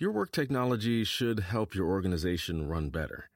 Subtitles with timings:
[0.00, 3.28] Your work technology should help your organization run better.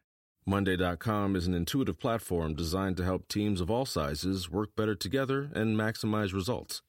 [0.47, 5.51] Monday.com is an intuitive platform designed to help teams of all sizes work better together
[5.55, 6.81] and maximize results.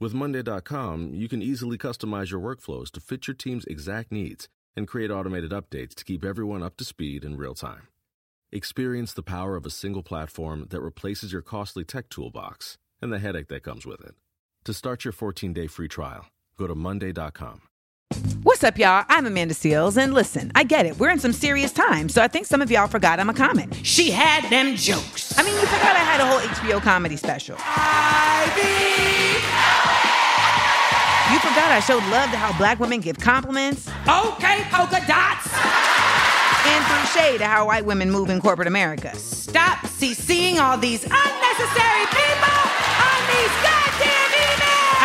[0.00, 4.88] With Monday.com, you can easily customize your workflows to fit your team's exact needs and
[4.88, 7.86] create automated updates to keep everyone up to speed in real time.
[8.50, 13.20] Experience the power of a single platform that replaces your costly tech toolbox and the
[13.20, 14.16] headache that comes with it.
[14.64, 16.26] To start your 14 day free trial,
[16.58, 17.62] go to Monday.com.
[18.42, 19.04] What's up, y'all?
[19.08, 20.98] I'm Amanda Seales, and listen, I get it.
[20.98, 23.68] We're in some serious times, so I think some of y'all forgot I'm a comic.
[23.82, 25.36] She had them jokes.
[25.38, 27.56] I mean, you forgot I had a whole HBO comedy special.
[31.32, 35.48] You forgot I showed love to how black women give compliments Okay, polka dots.
[36.66, 39.14] and threw shade to how white women move in corporate America.
[39.16, 42.58] Stop CCing all these unnecessary people
[43.00, 43.71] on these.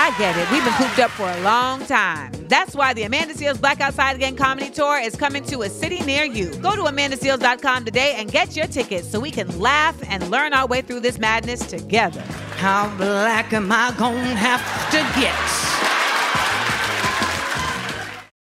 [0.08, 0.50] I get it.
[0.52, 2.32] We've been cooped up for a long time.
[2.48, 6.00] That's why the Amanda Seales Black Outside Again comedy tour is coming to a city
[6.06, 6.56] near you.
[6.60, 10.66] Go to amandaseales.com today and get your tickets so we can laugh and learn our
[10.66, 12.22] way through this madness together.
[12.56, 15.36] How black am I gonna have to get?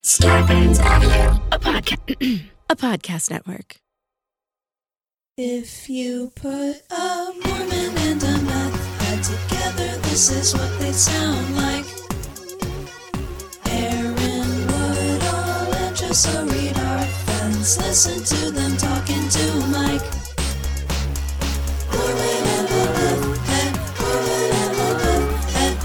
[0.05, 3.77] Starburns Audio, a podcast, a podcast network.
[5.35, 8.78] If you put a Mormon and a meth head together,
[10.09, 11.85] this is what they sound like.
[13.69, 14.15] Aaron
[14.67, 17.77] Woodall and Jessa Reid are friends.
[17.77, 20.01] Listen to them talking to Mike.
[21.91, 22.15] The
[22.55, 23.83] meth.
[25.55, 25.75] Eh, eh,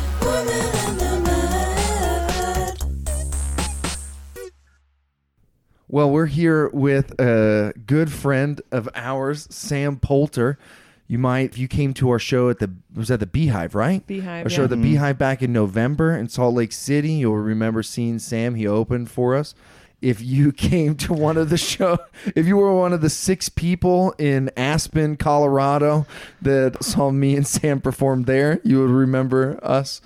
[5.89, 10.59] well, we're here with a good friend of ours, Sam Poulter.
[11.07, 14.07] You might, if you came to our show at the was at the Beehive, right?
[14.07, 17.13] Beehive, Our show at the Beehive back in November in Salt Lake City.
[17.13, 18.55] You'll remember seeing Sam.
[18.55, 19.55] He opened for us.
[20.01, 21.99] If you came to one of the show,
[22.35, 26.07] if you were one of the six people in Aspen, Colorado,
[26.41, 30.01] that saw me and Sam perform there, you would remember us.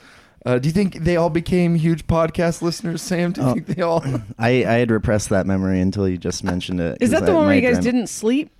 [0.46, 3.32] Uh, do you think they all became huge podcast listeners, Sam?
[3.32, 3.52] Do you Oh.
[3.54, 4.04] think they all?
[4.38, 6.98] I, I had repressed that memory until you just mentioned it.
[7.00, 8.50] Is that the I- one where you guys adren- didn't sleep?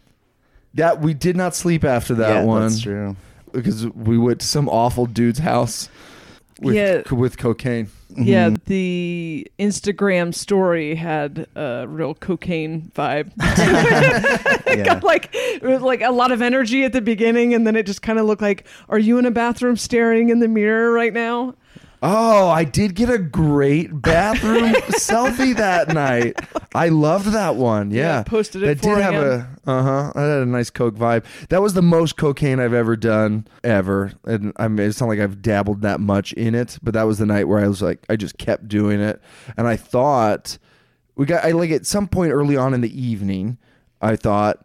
[0.75, 3.17] That we did not sleep after that yeah, one That's true.
[3.53, 5.89] because we went to some awful dude's house
[6.61, 7.03] with Yeah.
[7.15, 7.89] with cocaine.
[8.17, 8.55] Yeah, Mm-hmm.
[8.67, 13.31] the Instagram story had a real cocaine vibe.
[14.69, 14.85] Yeah.
[14.85, 17.87] Got like it was like a lot of energy at the beginning, and then it
[17.87, 21.13] just kind of looked like, "Are you in a bathroom staring in the mirror right
[21.13, 21.55] now?"
[22.01, 26.39] Oh, I did get a great bathroom selfie that night.
[26.75, 27.91] I loved that one.
[27.91, 30.13] Yeah, Yeah, posted it That did have a uh huh.
[30.15, 31.25] That had a nice coke vibe.
[31.49, 35.19] That was the most cocaine I've ever done ever, and I mean it's not like
[35.19, 38.05] I've dabbled that much in it, but that was the night where I was like,
[38.09, 39.21] I just kept doing it,
[39.57, 40.59] and I thought
[41.17, 41.45] we got.
[41.45, 43.59] I like at some point early on in the evening,
[44.01, 44.65] I thought,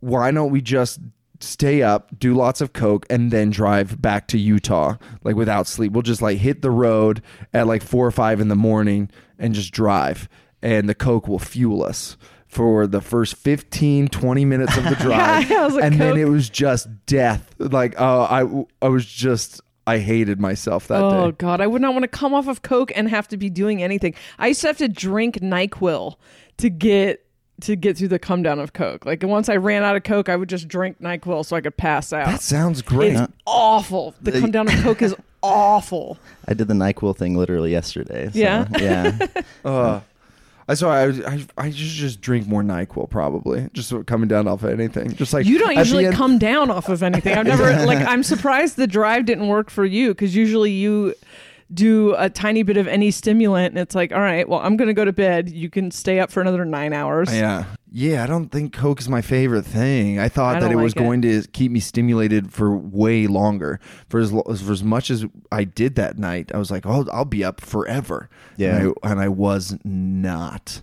[0.00, 1.00] why don't we just
[1.40, 5.92] stay up, do lots of coke, and then drive back to Utah, like without sleep.
[5.92, 9.54] We'll just like hit the road at like four or five in the morning and
[9.54, 10.28] just drive,
[10.62, 15.50] and the coke will fuel us for the first 15 20 minutes of the drive.
[15.50, 17.54] Like, and then it was just death.
[17.58, 21.16] Like oh i i was just i hated myself that oh day.
[21.16, 23.50] Oh God, I would not want to come off of coke and have to be
[23.50, 24.14] doing anything.
[24.38, 26.16] I used to have to drink Nyquil
[26.58, 27.25] to get
[27.62, 29.06] to get through the come down of coke.
[29.06, 31.76] Like once I ran out of coke, I would just drink Nyquil so I could
[31.76, 32.26] pass out.
[32.26, 34.14] that sounds great It's awful.
[34.20, 36.18] The come down of coke is awful.
[36.48, 38.30] I did the NyQuil thing literally yesterday.
[38.32, 38.66] so, Yeah?
[38.78, 39.18] Yeah.
[39.64, 40.00] Uh,
[40.68, 44.26] I so I, I I just just drink more Nyquil probably just sort of coming
[44.28, 47.04] down off of anything just like You don't the usually end- come down off of
[47.04, 47.38] anything.
[47.38, 51.14] I've never like I'm surprised the drive didn't work for you because usually you
[51.72, 54.94] do a tiny bit of any stimulant and it's like, all right, well, I'm gonna
[54.94, 55.50] go to bed.
[55.50, 57.32] You can stay up for another nine hours.
[57.32, 57.64] Yeah.
[57.90, 60.18] Yeah, I don't think Coke is my favorite thing.
[60.18, 60.98] I thought I that don't it was it.
[60.98, 63.80] going to keep me stimulated for way longer.
[64.10, 67.06] For as, lo- for as much as I did that night, I was like, oh,
[67.10, 68.28] I'll be up forever.
[68.58, 68.76] Yeah.
[68.76, 70.82] And I, and I was not.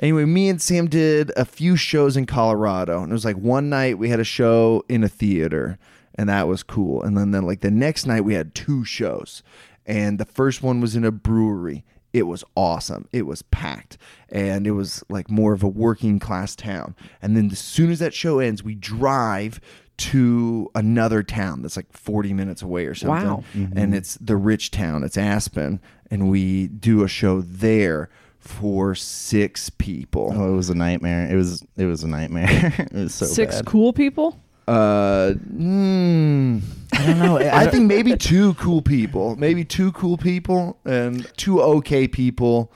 [0.00, 3.02] Anyway, me and Sam did a few shows in Colorado.
[3.02, 5.78] And it was like one night we had a show in a theater,
[6.16, 7.02] and that was cool.
[7.02, 9.42] And then, then like the next night we had two shows.
[9.86, 11.84] And the first one was in a brewery.
[12.12, 13.08] It was awesome.
[13.12, 13.96] It was packed.
[14.28, 16.94] And it was like more of a working class town.
[17.22, 19.60] And then as soon as that show ends, we drive
[19.98, 23.28] to another town that's like 40 minutes away or something.
[23.28, 23.44] Wow.
[23.54, 23.94] And mm-hmm.
[23.94, 25.04] it's the rich town.
[25.04, 25.80] It's Aspen.
[26.10, 28.08] And we do a show there
[28.40, 30.32] for six people.
[30.34, 31.30] Oh, it was a nightmare.
[31.30, 32.74] It was it was a nightmare.
[32.78, 33.66] it was so Six bad.
[33.66, 34.40] cool people.
[34.66, 36.62] Uh, mm,
[36.92, 37.38] I don't know.
[37.52, 42.72] I think maybe two cool people, maybe two cool people and two okay people,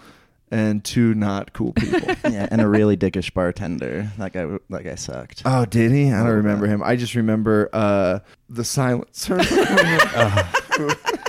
[0.50, 2.00] and two not cool people.
[2.31, 4.10] yeah, and a really dickish bartender.
[4.19, 5.42] That guy, that guy sucked.
[5.44, 6.12] oh, did he?
[6.12, 6.82] I don't remember him.
[6.82, 9.38] I just remember uh, the silencer.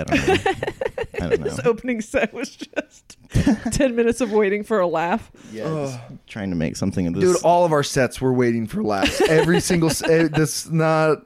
[0.00, 0.52] I don't know.
[1.20, 1.70] I don't His know.
[1.70, 3.16] opening set was just
[3.72, 5.30] 10 minutes of waiting for a laugh.
[5.52, 7.24] Yeah, just trying to make something of this.
[7.24, 9.20] Dude, all of our sets were waiting for laughs.
[9.22, 11.22] Every single s- eh, this not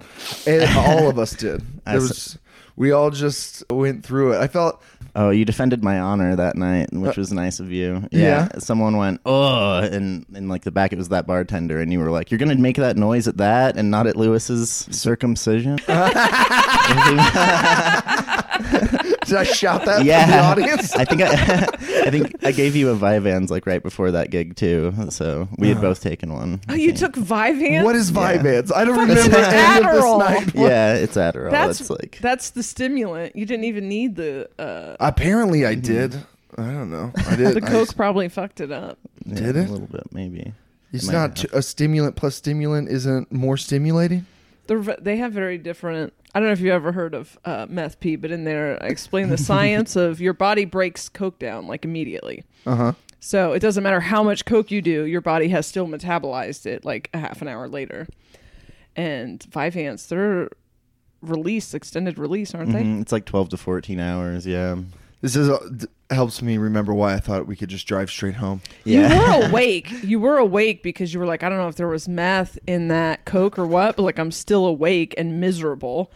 [0.46, 1.62] eh, all of us did.
[1.86, 2.38] I There was
[2.76, 4.38] we all just went through it.
[4.38, 4.82] I felt
[5.16, 8.02] Oh, you defended my honor that night, which was nice of you.
[8.04, 8.48] Uh, yeah?
[8.58, 12.10] Someone went, oh, and in like the back, it was that bartender, and you were
[12.10, 15.78] like, "You're gonna make that noise at that, and not at Lewis's circumcision."
[19.25, 20.25] did I shout that yeah,
[20.55, 20.94] for the audience?
[20.94, 21.26] I think I,
[22.06, 24.93] I think I gave you a Vyvanse like right before that gig too.
[25.10, 26.60] So we had both taken one.
[26.69, 26.99] Oh, I you think.
[27.14, 27.84] took Vyvanse?
[27.84, 28.22] What is Yeah.
[28.22, 30.55] I don't Fucking remember any of this night.
[30.55, 31.50] Yeah, it's Adderall.
[31.50, 33.37] That's it's like that's the stimulant.
[33.37, 36.14] You didn't even need the uh, Apparently, I did.
[36.56, 37.12] I don't know.
[37.26, 37.54] I did.
[37.54, 37.87] the I coke.
[37.87, 38.99] just- probably fucked it up.
[39.25, 39.69] yeah, Did it?
[39.69, 40.52] a little bit maybe.
[40.93, 41.50] it's might not have.
[41.50, 44.26] t- a stimulant plus stimulant isn't more stimulating.
[44.68, 46.12] They're, they have very different.
[46.34, 48.86] I don't know if you ever heard of uh, meth P, but in there I
[48.86, 52.44] explain the science of your body breaks coke down like immediately.
[52.64, 52.92] Uh huh.
[53.20, 56.84] So it doesn't matter how much coke you do, your body has still metabolized it
[56.84, 58.06] like a half an hour later.
[58.94, 60.48] And Vyvanse, they're
[61.20, 64.46] release, extended release, aren't Mhm, It's like twelve to fourteen hours.
[64.46, 64.76] Yeah.
[65.20, 68.62] This is d- helps me remember why I thought we could just drive straight home.
[69.08, 69.14] they?
[69.14, 69.90] You were awake.
[70.02, 72.88] You were awake because you were like, I don't know if there was meth in
[72.88, 76.10] that coke or what, but like I'm still awake and miserable.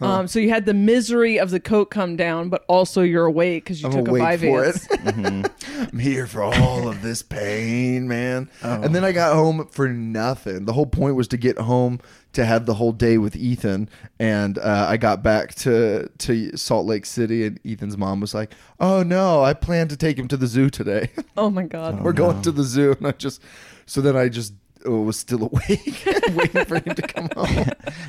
[0.00, 3.64] Um, so you had the misery of the coat come down, but also you're awake
[3.64, 4.74] because you I'm took a awake for it.
[4.76, 5.50] Vyvanse.
[5.92, 8.50] I'm here for all of this pain, man.
[8.62, 10.64] And then I got home for nothing.
[10.64, 12.00] The whole point was to get home
[12.32, 13.88] to have the whole day with Ethan.
[14.18, 18.52] And uh, I got back to to Salt Lake City, and Ethan's mom was like,
[18.78, 21.10] "Oh no, I plan to take him to the zoo today.
[21.36, 22.02] Oh my god.
[22.02, 23.40] We're going to the zoo." And I just
[23.86, 24.52] so then I just
[24.86, 26.04] uh, was still awake,
[26.34, 27.66] waiting for him to come home.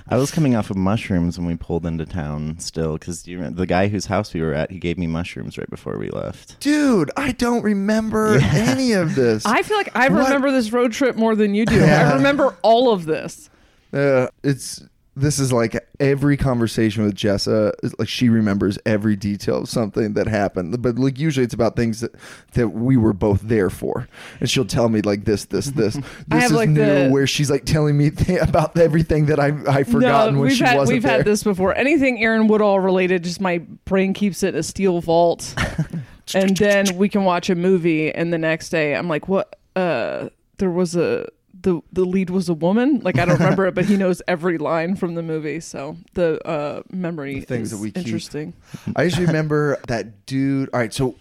[0.07, 3.87] I was coming off of mushrooms when we pulled into town still because the guy
[3.87, 6.59] whose house we were at, he gave me mushrooms right before we left.
[6.59, 9.45] Dude, I don't remember any of this.
[9.45, 10.23] I feel like I What?
[10.25, 11.75] remember this road trip more than you do.
[11.79, 12.09] Yeah.
[12.11, 13.49] I remember all of this.
[13.91, 14.83] Uh, it's
[15.19, 17.73] this is like every conversation with Jessa.
[17.97, 22.01] Like she remembers every detail of something that happened, but like usually it's about things
[22.01, 22.15] that
[22.53, 24.07] that we were both there for,
[24.39, 25.97] and she'll tell me like this, this, this.
[26.27, 29.47] This is like, new, the- where she's like telling me th- about everything that I
[29.67, 31.17] I forgotten no, when she had wasn't we've there.
[31.17, 31.75] had this before.
[31.75, 35.53] Anything Aaron Woodall related, just my brain keeps it in a steel vault,
[36.33, 39.55] and then we can watch a movie, and the next day I'm like, what?
[39.75, 41.27] Uh, there was a
[41.61, 42.99] the the lead was a woman.
[43.03, 45.59] Like I don't remember it, but he knows every line from the movie.
[45.59, 48.05] So the uh, memory The things is that we keep.
[48.05, 48.53] interesting.
[48.95, 50.69] I just remember that dude.
[50.73, 51.15] All right, so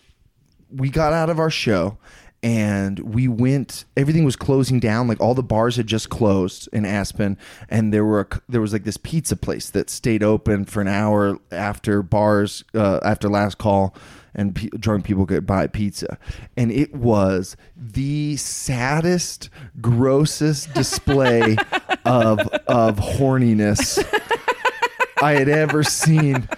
[0.70, 1.98] we got out of our show
[2.42, 3.84] and we went.
[3.96, 5.08] Everything was closing down.
[5.08, 7.36] Like all the bars had just closed in Aspen,
[7.68, 10.88] and there were a, there was like this pizza place that stayed open for an
[10.88, 13.94] hour after bars uh, after last call.
[14.34, 16.18] And pe- drunk people could buy pizza,
[16.56, 19.48] and it was the saddest,
[19.80, 21.56] grossest display
[22.04, 23.98] of of horniness
[25.22, 26.48] I had ever seen.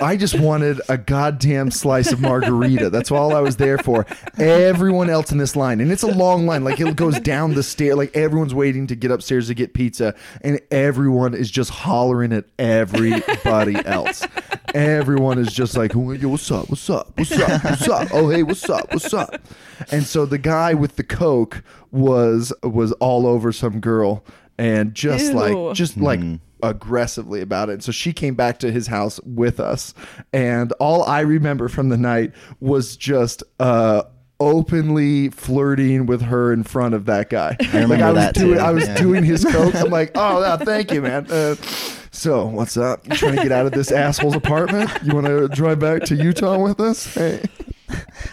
[0.00, 2.90] I just wanted a goddamn slice of margarita.
[2.90, 4.06] That's all I was there for.
[4.38, 6.64] Everyone else in this line, and it's a long line.
[6.64, 7.94] Like it goes down the stair.
[7.94, 12.44] Like everyone's waiting to get upstairs to get pizza, and everyone is just hollering at
[12.58, 14.26] everybody else.
[14.74, 16.68] Everyone is just like, "Oh, yo, "What's up?
[16.68, 17.16] What's up?
[17.16, 17.64] What's up?
[17.64, 18.08] What's up?
[18.12, 18.92] Oh, hey, what's up?
[18.92, 19.40] What's up?"
[19.92, 21.62] And so the guy with the coke
[21.92, 24.24] was was all over some girl,
[24.58, 25.38] and just Ew.
[25.38, 26.20] like just like
[26.62, 27.84] aggressively about it.
[27.84, 29.94] So she came back to his house with us,
[30.32, 34.02] and all I remember from the night was just uh
[34.40, 37.56] openly flirting with her in front of that guy.
[37.60, 38.96] I remember like I was that doing too, I was yeah.
[38.96, 39.74] doing his coke.
[39.76, 41.54] I'm like, "Oh, yeah, thank you, man." Uh,
[42.24, 43.06] so, what's up?
[43.06, 44.90] You trying to get out of this asshole's apartment?
[45.02, 47.12] You want to drive back to Utah with us?
[47.12, 47.42] Hey.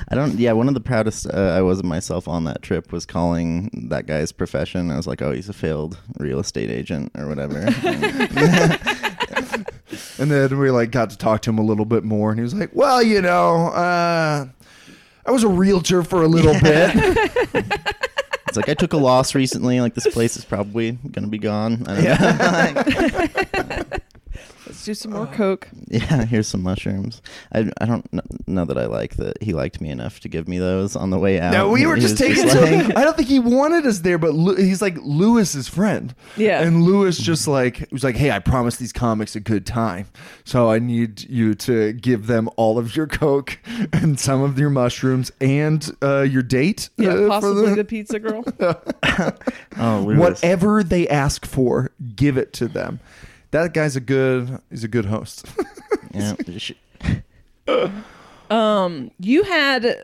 [0.07, 0.39] I don't.
[0.39, 3.69] Yeah, one of the proudest uh, I was of myself on that trip was calling
[3.89, 4.91] that guy's profession.
[4.91, 7.60] I was like, "Oh, he's a failed real estate agent or whatever."
[10.17, 12.43] And then we like got to talk to him a little bit more, and he
[12.43, 14.48] was like, "Well, you know, uh,
[15.25, 16.95] I was a realtor for a little bit."
[18.51, 19.79] it's like I took a loss recently.
[19.79, 21.86] Like this place is probably gonna be gone.
[21.88, 23.98] I don't know.
[24.81, 25.69] That's Let's do some more coke.
[25.88, 27.21] Yeah, here's some mushrooms.
[27.53, 28.07] I, I don't
[28.47, 31.19] know that I like that he liked me enough to give me those on the
[31.19, 31.51] way out.
[31.53, 32.47] No, we were just was taking.
[32.47, 36.15] like- I don't think he wanted us there, but Lu- he's like Lewis's friend.
[36.38, 36.61] Yeah.
[36.61, 40.07] and Lewis just like was like, "Hey, I promised these comics a good time,
[40.45, 43.59] so I need you to give them all of your coke
[43.93, 46.89] and some of your mushrooms and uh, your date.
[46.97, 48.43] Yeah, uh, possibly the- the pizza girl.
[49.77, 50.19] oh, Lewis.
[50.19, 53.00] whatever they ask for, give it to them."
[53.51, 54.60] That guy's a good.
[54.70, 55.46] He's a good host.
[56.13, 56.36] Yeah.
[58.50, 60.03] Um, you had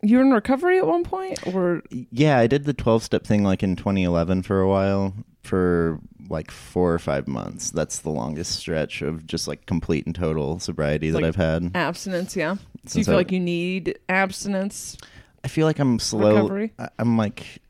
[0.00, 3.42] you were in recovery at one point, or yeah, I did the 12 step thing
[3.44, 7.70] like in 2011 for a while for like four or five months.
[7.70, 11.72] That's the longest stretch of just like complete and total sobriety that I've had.
[11.74, 12.34] abstinence?
[12.36, 12.56] Yeah.
[12.86, 14.96] So you feel I- like you need abstinence?
[15.44, 16.36] I feel like I'm slow.
[16.36, 16.72] Recovery?
[16.78, 17.60] I- I'm like,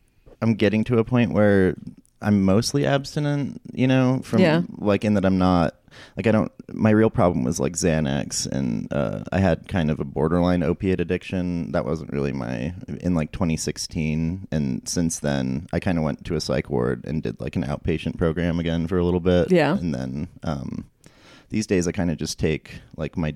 [0.43, 1.75] I'm getting to a point where
[2.21, 4.63] I'm mostly abstinent, you know, from Yeah.
[4.79, 5.75] like in that I'm not
[6.17, 6.53] like I don't.
[6.73, 11.01] My real problem was like Xanax, and uh, I had kind of a borderline opiate
[11.01, 11.73] addiction.
[11.73, 16.35] That wasn't really my in like 2016, and since then I kind of went to
[16.37, 19.51] a psych ward and did like an outpatient program again for a little bit.
[19.51, 19.77] Yeah.
[19.79, 20.85] and then um,
[21.49, 23.35] these days I kind of just take like my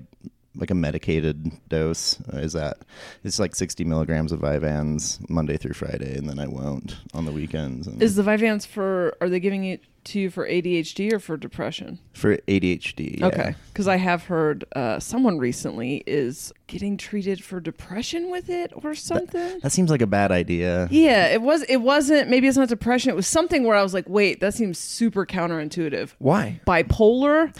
[0.55, 2.77] like a medicated dose uh, is that
[3.23, 7.31] it's like 60 milligrams of Vyvanse Monday through Friday, and then I won't on the
[7.31, 7.87] weekends.
[7.87, 9.15] And Is the Vyvanse for?
[9.21, 11.97] Are they giving it to you for ADHD or for depression?
[12.13, 13.19] for ADHD?
[13.19, 13.27] yeah.
[13.27, 18.71] Okay, because I have heard uh, someone recently is getting treated for depression with it
[18.75, 19.59] or something.
[19.61, 20.87] that seems like a bad idea.
[20.91, 21.63] yeah, it was.
[21.63, 22.29] It wasn't.
[22.29, 23.09] Maybe it's not depression.
[23.09, 26.61] It was something where I was like, "Wait, that seems super counterintuitive." Why?
[26.67, 27.55] Bipolar.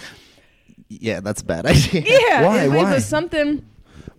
[1.01, 2.03] Yeah, that's a bad idea.
[2.05, 2.45] Yeah.
[2.45, 2.61] Why?
[2.63, 2.93] It, it Why?
[2.93, 3.65] was something.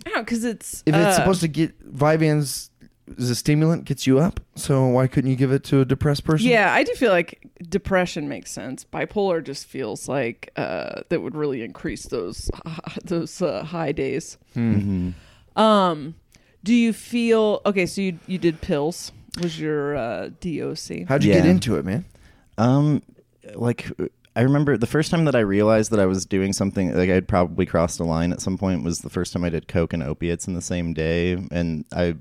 [0.06, 2.70] I don't because it's If it's uh, supposed to get Vyvanse
[3.18, 4.40] is a stimulant, gets you up.
[4.54, 6.46] So why couldn't you give it to a depressed person?
[6.46, 8.84] Yeah, I do feel like depression makes sense.
[8.84, 12.50] Bipolar just feels like uh, that would really increase those
[13.04, 14.38] those uh, high days.
[14.56, 15.60] Mm-hmm.
[15.60, 16.14] Um,
[16.62, 17.86] do you feel okay?
[17.86, 19.12] So you you did pills.
[19.42, 21.08] Was your uh, DOC?
[21.08, 22.04] How'd you get into it, man?
[22.56, 23.02] Um,
[23.54, 23.90] like
[24.36, 27.28] I remember the first time that I realized that I was doing something like I'd
[27.28, 30.02] probably crossed a line at some point was the first time I did coke and
[30.02, 32.16] opiates in the same day, and I,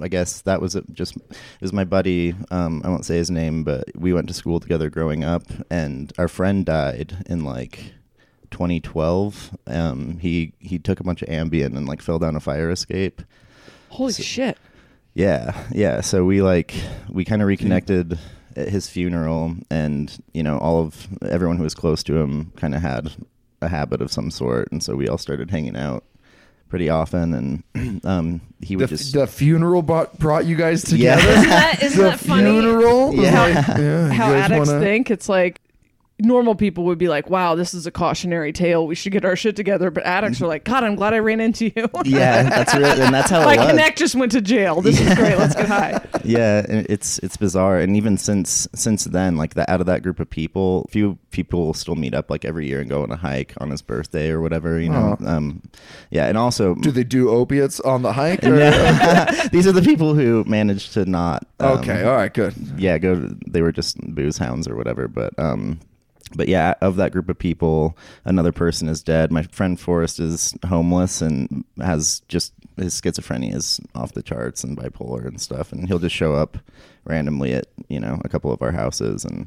[0.00, 2.34] I guess that was just it was my buddy.
[2.50, 6.12] Um, I won't say his name, but we went to school together growing up, and
[6.18, 7.94] our friend died in like.
[8.50, 12.70] 2012 um he he took a bunch of ambien and like fell down a fire
[12.70, 13.20] escape
[13.90, 14.56] Holy shit!
[15.12, 16.00] yeah, yeah.
[16.00, 16.74] So we like
[17.10, 18.18] we kind of reconnected
[18.58, 22.74] at his funeral, and you know, all of everyone who was close to him kind
[22.74, 23.12] of had
[23.62, 26.04] a habit of some sort, and so we all started hanging out
[26.68, 31.16] pretty often, and um, he The, would just the funeral brought, brought you guys Yeah.
[31.16, 31.32] together.
[31.40, 32.42] Isn't that, isn't the that funny?
[32.50, 33.06] funeral.
[33.12, 33.42] was Yeah.
[33.42, 35.60] like, yeah, you How addicts wanna- think it's like
[36.20, 38.86] normal people would be like, "Wow, this is a cautionary tale.
[38.86, 41.40] We should get our shit together." But addicts are like, "God, I'm glad I ran
[41.40, 43.66] into you." yeah, that's real, and that's how My it was.
[43.68, 44.80] connect just went to jail.
[44.80, 45.38] This is great.
[45.38, 46.00] Let's get high.
[46.24, 50.20] yeah it's it's bizarre and even since since then like that out of that group
[50.20, 53.16] of people few people will still meet up like every year and go on a
[53.16, 55.62] hike on his birthday or whatever you know um
[56.10, 58.44] yeah and also Do they do opiates on the hike?
[58.44, 58.56] or-
[59.52, 62.54] these are the people who managed to not um, okay, all right, good.
[62.76, 63.14] yeah go
[63.46, 65.78] they were just booze hounds or whatever but um
[66.36, 70.54] but yeah of that group of people another person is dead my friend forrest is
[70.66, 75.88] homeless and has just his schizophrenia is off the charts and bipolar and stuff and
[75.88, 76.58] he'll just show up
[77.04, 79.46] randomly at you know a couple of our houses and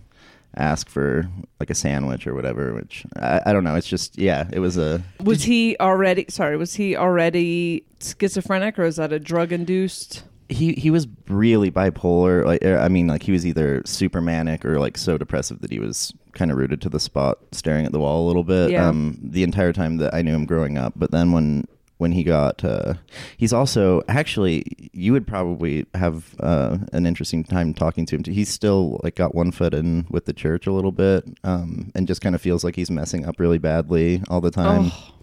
[0.57, 1.29] ask for
[1.61, 4.77] like a sandwich or whatever which i, I don't know it's just yeah it was
[4.77, 6.25] a Was he already?
[6.27, 10.23] Sorry, was he already schizophrenic, or is that a drug induced?
[10.51, 14.63] He he was really bipolar like er, i mean like he was either super manic
[14.65, 17.91] or like so depressive that he was kind of rooted to the spot staring at
[17.91, 18.87] the wall a little bit Yeah.
[18.87, 21.65] um the entire time that i knew him growing up but then when
[21.97, 22.95] when he got uh
[23.37, 28.49] he's also actually you would probably have uh an interesting time talking to him he's
[28.49, 32.21] still like got one foot in with the church a little bit um and just
[32.21, 35.13] kind of feels like he's messing up really badly all the time Oh.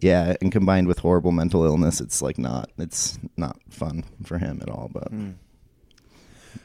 [0.00, 4.58] Yeah and combined with horrible mental illness it's like not it's not fun for him
[4.62, 5.08] at all but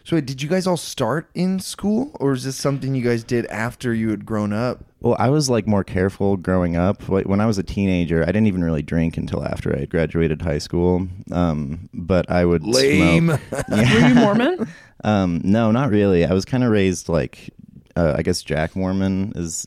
[0.04, 3.24] So, wait, did you guys all start in school, or is this something you guys
[3.26, 4.84] did after you had grown up?
[5.02, 8.26] well i was like more careful growing up like when i was a teenager i
[8.28, 12.64] didn't even really drink until after i had graduated high school um but i would
[12.66, 13.28] Lame.
[13.28, 13.42] smoke.
[13.70, 14.68] Were you Mormon?
[15.04, 17.52] um no not really i was kind of raised like
[17.98, 19.66] uh, i guess jack mormon is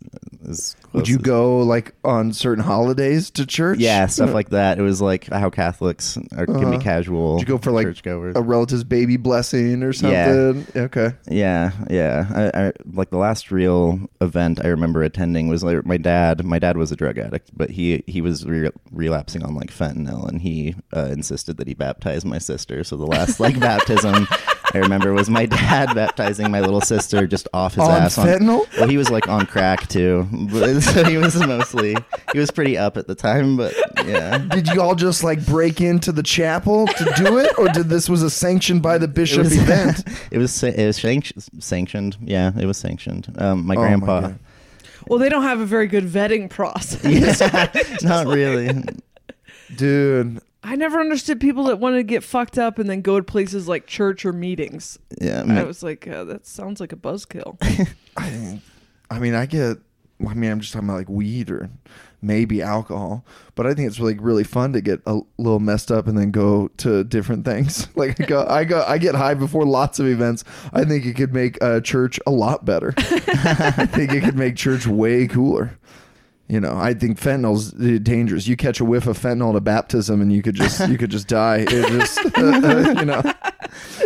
[0.49, 3.79] as close Would you go like on certain holidays to church?
[3.79, 4.79] Yeah, stuff like that.
[4.79, 7.39] It was like how Catholics are, can be casual.
[7.39, 8.37] Did you go for like churchgoers?
[8.37, 10.67] a relative's baby blessing or something?
[10.75, 10.83] Yeah.
[10.83, 11.13] Okay.
[11.29, 12.27] Yeah, yeah.
[12.35, 16.45] I, I like the last real event I remember attending was like my dad.
[16.45, 20.29] My dad was a drug addict, but he he was re- relapsing on like fentanyl,
[20.29, 22.83] and he uh, insisted that he baptize my sister.
[22.85, 24.27] So the last like baptism
[24.73, 28.39] I remember was my dad baptizing my little sister just off his ass On ass
[28.39, 28.79] fentanyl?
[28.79, 31.97] well, he was like on crack too, but, so he was mostly
[32.33, 33.57] he was pretty up at the time.
[33.57, 33.75] But
[34.07, 37.89] yeah, Did you all just like break into the chapel to do it, or did
[37.89, 40.05] this was a sanctioned by the it bishop was event?
[40.31, 42.17] it was sa- it was sanct- sanctioned.
[42.23, 43.35] Yeah, it was sanctioned.
[43.39, 44.21] Um, my Oh grandpa.
[44.21, 44.39] God.
[45.09, 47.03] Well, they don't have a very good vetting process.
[47.41, 47.73] Yeah,
[48.03, 48.71] Not really.
[49.77, 53.25] Dude, I never understood people that want to get fucked up and then go to
[53.25, 54.99] places like church or meetings.
[55.21, 57.57] Yeah, I my- was like, uh, that sounds like a buzzkill.
[58.17, 58.61] I,
[59.11, 59.79] I mean, I get.
[60.29, 61.71] I mean, I'm just talking about like weed or
[62.21, 63.25] maybe alcohol,
[63.55, 66.31] but I think it's like really fun to get a little messed up and then
[66.31, 67.89] go to different things.
[67.97, 70.45] Like I go, I go, I get high before lots of events.
[70.75, 72.93] I think it could make uh, church a lot better.
[72.99, 75.79] I think it could make church way cooler.
[76.51, 78.49] You know, I think fentanyl's uh, dangerous.
[78.49, 81.29] You catch a whiff of fentanyl to baptism, and you could just you could just
[81.29, 81.59] die.
[81.59, 83.23] It just, you know.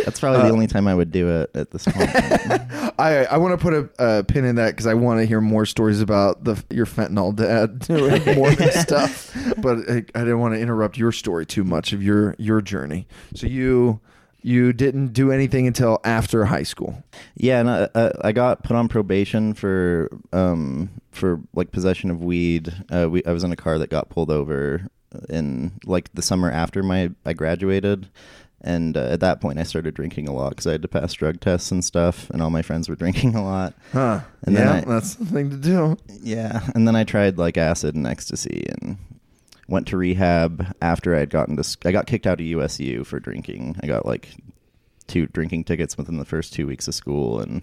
[0.05, 2.11] that's probably uh, the only time I would do it at this point.
[2.99, 5.41] I I want to put a, a pin in that because I want to hear
[5.41, 9.35] more stories about the your fentanyl dad doing more stuff.
[9.57, 13.07] But I, I didn't want to interrupt your story too much of your your journey.
[13.35, 14.01] So you
[14.47, 17.03] you didn't do anything until after high school.
[17.35, 22.23] yeah, and I, I, I got put on probation for um for like possession of
[22.23, 22.73] weed.
[22.91, 24.87] Uh, we I was in a car that got pulled over
[25.29, 28.09] in like the summer after my I graduated.
[28.67, 31.13] And uh, at that point, I started drinking a lot because I had to pass
[31.13, 33.75] drug tests and stuff, and all my friends were drinking a lot.
[33.93, 34.21] Huh?
[34.43, 35.97] And then yeah, I- that's the thing to do.
[36.23, 38.97] Yeah, and then I tried like acid and ecstasy and
[39.69, 41.61] went to rehab after I had gotten to.
[41.61, 43.77] s- I got kicked out of USU for drinking.
[43.83, 44.29] I got like
[45.07, 47.63] two drinking tickets within the first two weeks of school, and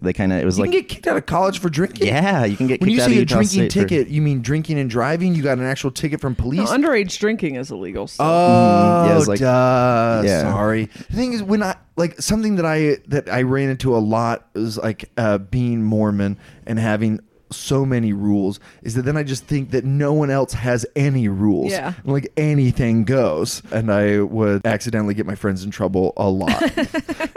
[0.00, 2.06] they kind of it was You like can get kicked out of college for drinking.
[2.06, 3.88] yeah, you can get When kicked you out say of a Utah drinking State for-
[3.88, 5.34] ticket, you mean drinking and driving?
[5.34, 6.70] You got an actual ticket from No, police?
[6.70, 8.06] underage drinking is illegal.
[8.06, 8.22] So.
[8.24, 10.22] Oh, yeah, like- duh.
[10.24, 10.42] yeah.
[10.42, 10.84] Sorry.
[10.84, 14.48] The thing is, when I like something that I that I ran into a lot
[14.54, 17.18] was like uh, being Mormon and having
[17.50, 21.28] so many rules is that then I just think that no one else has any
[21.28, 21.72] rules.
[21.72, 21.94] Yeah.
[22.04, 23.62] Like anything goes.
[23.70, 26.62] And I would accidentally get my friends in trouble a lot.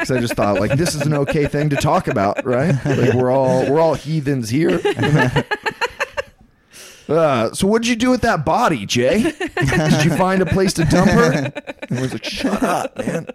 [0.01, 2.73] Because I just thought like this is an okay thing to talk about, right?
[2.83, 4.81] Like we're all we're all heathens here.
[7.09, 9.21] Uh, so what'd you do with that body, Jay?
[9.23, 11.51] Did you find a place to dump her?
[11.91, 13.27] And I was like, shut up, man.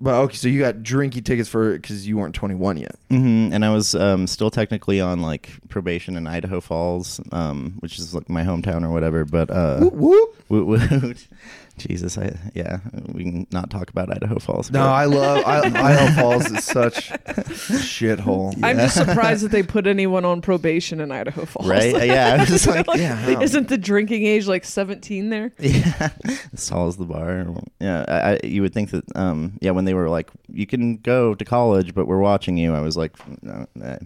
[0.00, 2.96] But okay, so you got drinky tickets for because you weren't 21 yet.
[3.10, 7.98] Mhm, and I was um, still technically on like probation in Idaho Falls, um, which
[7.98, 9.24] is like my hometown or whatever.
[9.24, 10.36] But uh, Whoop.
[10.48, 11.26] woot woot.
[11.78, 12.80] Jesus, I yeah,
[13.12, 14.70] we can not talk about Idaho Falls.
[14.70, 17.14] No, I love I, Idaho Falls is such a
[17.44, 18.58] shithole.
[18.62, 21.68] I'm just surprised that they put anyone on probation in Idaho Falls.
[21.68, 21.94] right?
[22.08, 23.40] Yeah, I was like, Yeah, how?
[23.42, 25.52] Isn't the drinking age like 17 there?
[25.58, 26.10] yeah,
[26.52, 27.46] as tall as the bar.
[27.80, 29.04] Yeah, I, I, you would think that.
[29.16, 32.74] Um, yeah, when they were like, you can go to college, but we're watching you.
[32.74, 33.12] I was like,
[33.42, 33.96] no, nah,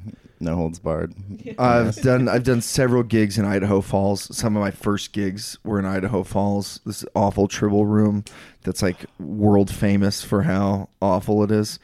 [0.42, 1.14] no holds barred.
[1.59, 4.35] I've done I've done several gigs in Idaho Falls.
[4.37, 6.81] Some of my first gigs were in Idaho Falls.
[6.85, 8.24] This awful Tribble room
[8.62, 11.78] that's like world famous for how awful it is.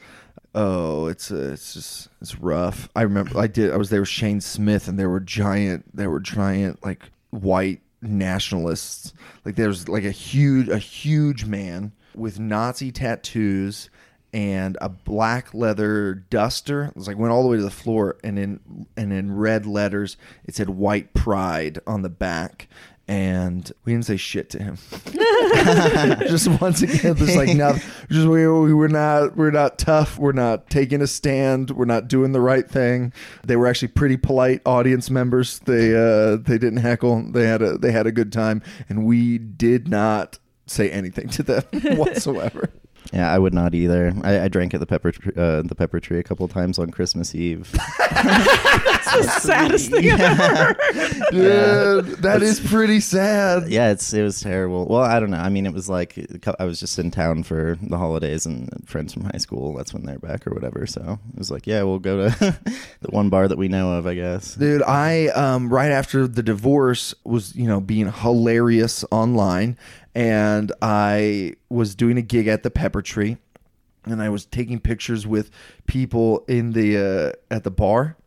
[0.53, 2.89] Oh, it's uh, it's just it's rough.
[2.95, 6.09] I remember I did I was there with Shane Smith and there were giant there
[6.09, 9.13] were giant like white nationalists.
[9.45, 13.89] Like there's like a huge a huge man with Nazi tattoos
[14.33, 16.85] and a black leather duster.
[16.85, 19.65] It was like went all the way to the floor, and in and in red
[19.65, 22.67] letters it said "White Pride" on the back.
[23.07, 24.77] And we didn't say shit to him.
[26.27, 27.81] just once again, there's like nothing.
[28.11, 30.19] Just we, we were not we're not tough.
[30.19, 31.71] We're not taking a stand.
[31.71, 33.11] We're not doing the right thing.
[33.43, 35.57] They were actually pretty polite audience members.
[35.57, 37.31] They uh, they didn't heckle.
[37.31, 40.37] They had a they had a good time, and we did not
[40.67, 41.63] say anything to them
[41.97, 42.69] whatsoever.
[43.11, 44.13] Yeah, I would not either.
[44.23, 46.91] I, I drank at the pepper tr- uh, the pepper tree a couple times on
[46.91, 47.67] Christmas Eve.
[48.11, 50.77] That's the saddest thing I've ever heard.
[51.31, 53.67] Dude, that is pretty sad.
[53.69, 54.85] yeah, it's it was terrible.
[54.85, 55.39] Well, I don't know.
[55.39, 56.19] I mean, it was like
[56.59, 59.75] I was just in town for the holidays and friends from high school.
[59.75, 60.85] That's when they're back or whatever.
[60.85, 62.59] So it was like, yeah, we'll go to
[63.01, 64.53] the one bar that we know of, I guess.
[64.53, 69.77] Dude, I um right after the divorce was, you know, being hilarious online
[70.19, 73.37] and I was doing a gig at the Pepper Tree
[74.05, 75.49] and I was taking pictures with
[75.87, 78.17] people in the uh at the bar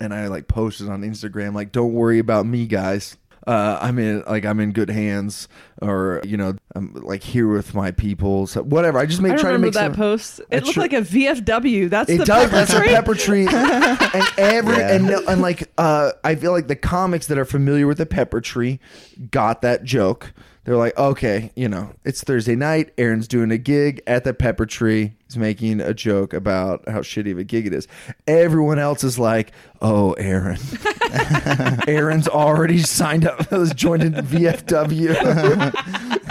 [0.00, 3.16] and I like posted on Instagram like, "Don't worry about me, guys.
[3.46, 5.48] Uh, I'm in like I'm in good hands,
[5.80, 8.46] or you know, I'm like here with my people.
[8.46, 8.98] So whatever.
[8.98, 10.40] I just make I try to make that some, post.
[10.50, 11.88] It looked tr- like a VFW.
[11.88, 12.44] That's it the does.
[12.50, 12.88] pepper That's a tree.
[12.88, 14.94] pepper tree, and every Yeah.
[14.96, 18.06] and no- and like uh, I feel like the comics that are familiar with the
[18.06, 18.80] pepper tree
[19.30, 20.34] got that joke.
[20.66, 22.92] They're like, okay, you know, it's Thursday night.
[22.98, 25.12] Aaron's doing a gig at the pepper tree.
[25.26, 27.86] He's making a joke about how shitty of a gig it is.
[28.26, 30.58] Everyone else is like, oh, Aaron.
[31.88, 33.48] Aaron's already signed up.
[33.56, 35.14] was joined in VFW.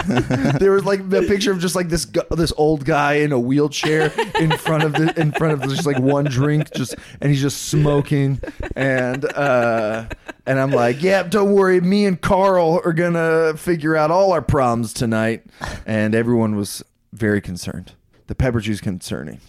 [0.58, 4.12] there was like the picture of just like this this old guy in a wheelchair
[4.38, 7.68] in front of the in front of just like one drink, just and he's just
[7.68, 8.38] smoking
[8.76, 10.06] and uh
[10.46, 14.42] and I'm like, yeah, don't worry, me and Carl are gonna figure out all our
[14.42, 15.44] problems tonight,
[15.86, 16.82] and everyone was
[17.12, 17.92] very concerned.
[18.26, 19.40] The pepper tree's concerning.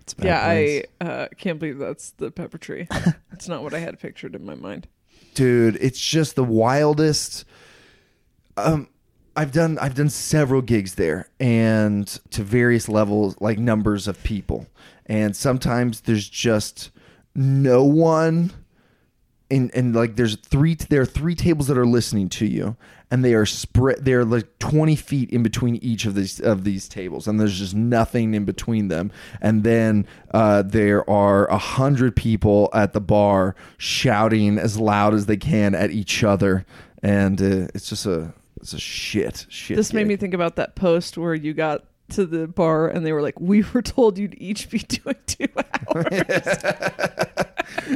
[0.00, 0.84] It's bad Yeah, place.
[1.00, 2.88] I uh, can't believe that's the pepper tree.
[3.32, 4.88] it's not what I had pictured in my mind.
[5.34, 7.44] dude it's just the wildest
[8.58, 8.86] um
[9.36, 14.66] i've done i've done several gigs there and to various levels like numbers of people
[15.06, 16.90] and sometimes there's just
[17.34, 18.50] no one
[19.52, 22.76] and and like there's three there are three tables that are listening to you
[23.10, 26.88] and they are spread they're like 20 feet in between each of these of these
[26.88, 29.12] tables and there's just nothing in between them.
[29.40, 35.26] And then uh, there are a hundred people at the bar shouting as loud as
[35.26, 36.64] they can at each other
[37.02, 40.74] and uh, it's just a it's a shit shit This made me think about that
[40.74, 44.34] post where you got to the bar and they were like, "We were told you'd
[44.38, 46.06] each be doing two hours,"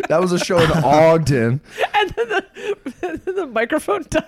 [0.09, 1.61] that was a show in ogden
[1.95, 4.23] and then the, the microphone died.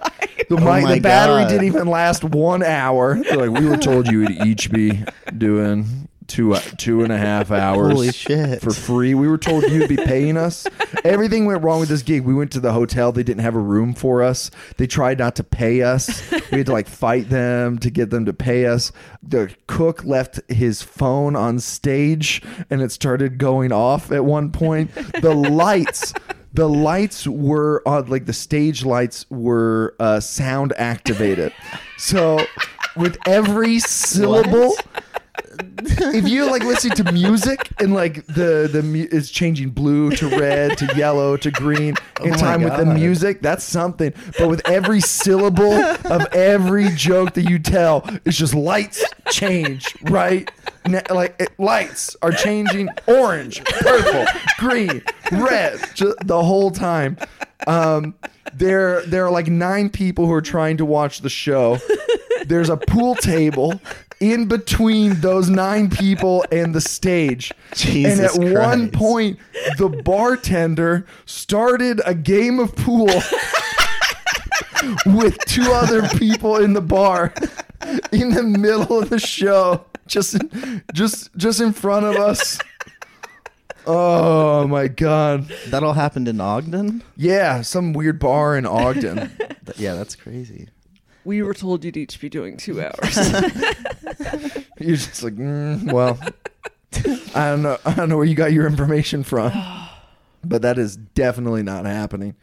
[0.48, 1.48] The, Oh mic, my the battery God.
[1.50, 3.22] didn't even last one hour.
[3.22, 5.02] They're like, we were told you would each be
[5.36, 7.92] doing two two and a half hours.
[7.92, 8.60] Holy shit.
[8.60, 9.14] For free.
[9.14, 10.66] We were told you'd be paying us.
[11.04, 12.22] Everything went wrong with this gig.
[12.22, 13.10] We went to the hotel.
[13.10, 14.50] They didn't have a room for us.
[14.76, 16.30] They tried not to pay us.
[16.52, 18.92] We had to like fight them to get them to pay us.
[19.22, 24.94] The cook left his phone on stage and it started going off at one point.
[25.20, 26.12] The lights
[26.54, 31.52] the lights were on like the stage lights were uh, sound activated
[31.98, 32.40] so
[32.96, 34.74] with every syllable
[35.80, 40.28] if you're like listening to music and like the the mu- is changing blue to
[40.38, 42.94] red to yellow to green in Oh my time with the God.
[42.94, 44.12] music that's something.
[44.38, 50.50] But with every syllable of every joke that you tell it's just lights change right?
[50.86, 54.26] Ne- like it, lights are changing orange purple
[54.58, 57.16] green red ju- the whole time.
[57.66, 58.14] Um
[58.54, 61.78] there there are like nine people who are trying to watch the show.
[62.46, 63.78] There's a pool table
[64.20, 67.52] in between those nine people and the stage.
[67.74, 69.38] Jesus and at one point,
[69.76, 73.08] the bartender started a game of pool
[75.06, 77.32] with two other people in the bar
[78.12, 80.36] in the middle of the show, just
[80.92, 82.58] just just in front of us.
[83.86, 85.48] Oh my god.
[85.68, 87.02] That all happened in Ogden?
[87.16, 89.30] Yeah, some weird bar in Ogden.
[89.76, 90.68] Yeah, that's crazy.
[91.28, 93.16] We were told you'd each be doing two hours.
[94.80, 96.18] You're just like, mm, well,
[97.34, 97.76] I don't know.
[97.84, 99.52] I don't know where you got your information from,
[100.44, 102.34] but that is definitely not happening.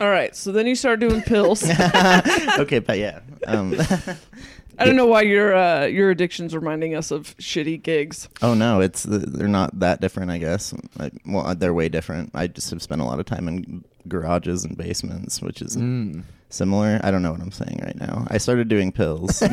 [0.00, 1.62] All right, so then you start doing pills.
[2.58, 3.20] okay, but yeah.
[3.46, 3.78] Um,
[4.78, 8.28] I don't know why your uh, your addiction's reminding us of shitty gigs.
[8.42, 10.74] oh no, it's they're not that different, I guess.
[10.98, 12.30] I, well, they're way different.
[12.34, 15.76] I just have spent a lot of time in garages and basements, which is
[16.50, 17.00] similar.
[17.02, 18.26] I don't know what I'm saying right now.
[18.28, 19.42] I started doing pills.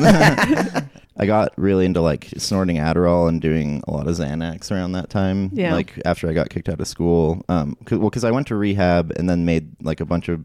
[1.16, 5.10] I got really into like snorting Adderall and doing a lot of Xanax around that
[5.10, 5.50] time.
[5.52, 5.74] Yeah.
[5.74, 7.44] Like after I got kicked out of school.
[7.48, 10.42] Um, cause, well, because I went to rehab and then made like a bunch of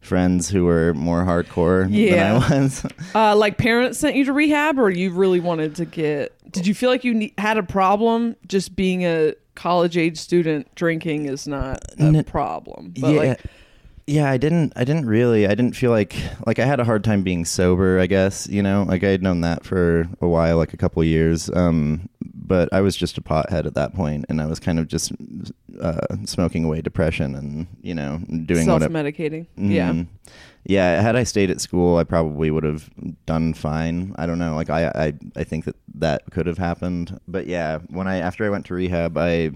[0.00, 2.38] friends who were more hardcore Yeah.
[2.38, 2.86] than I was.
[3.14, 6.32] Uh, like parents sent you to rehab, or you really wanted to get?
[6.52, 8.36] Did you feel like you ne- had a problem?
[8.46, 12.94] Just being a college age student, drinking is not a N- problem.
[12.98, 13.18] But yeah.
[13.20, 13.40] like,
[14.06, 14.72] yeah, I didn't.
[14.76, 15.46] I didn't really.
[15.46, 16.14] I didn't feel like
[16.46, 17.98] like I had a hard time being sober.
[17.98, 21.02] I guess you know, like I had known that for a while, like a couple
[21.02, 21.50] years.
[21.52, 22.08] Um,
[22.46, 25.12] but I was just a pothead at that point, and I was kind of just
[25.80, 28.90] uh, smoking away depression, and you know, doing self what.
[28.90, 29.46] I, medicating.
[29.56, 29.92] Yeah.
[29.92, 30.06] Mhm.
[30.68, 32.90] Yeah, had I stayed at school, I probably would have
[33.24, 34.14] done fine.
[34.18, 34.56] I don't know.
[34.56, 37.20] Like I, I, I think that that could have happened.
[37.28, 39.52] But yeah, when I after I went to rehab, I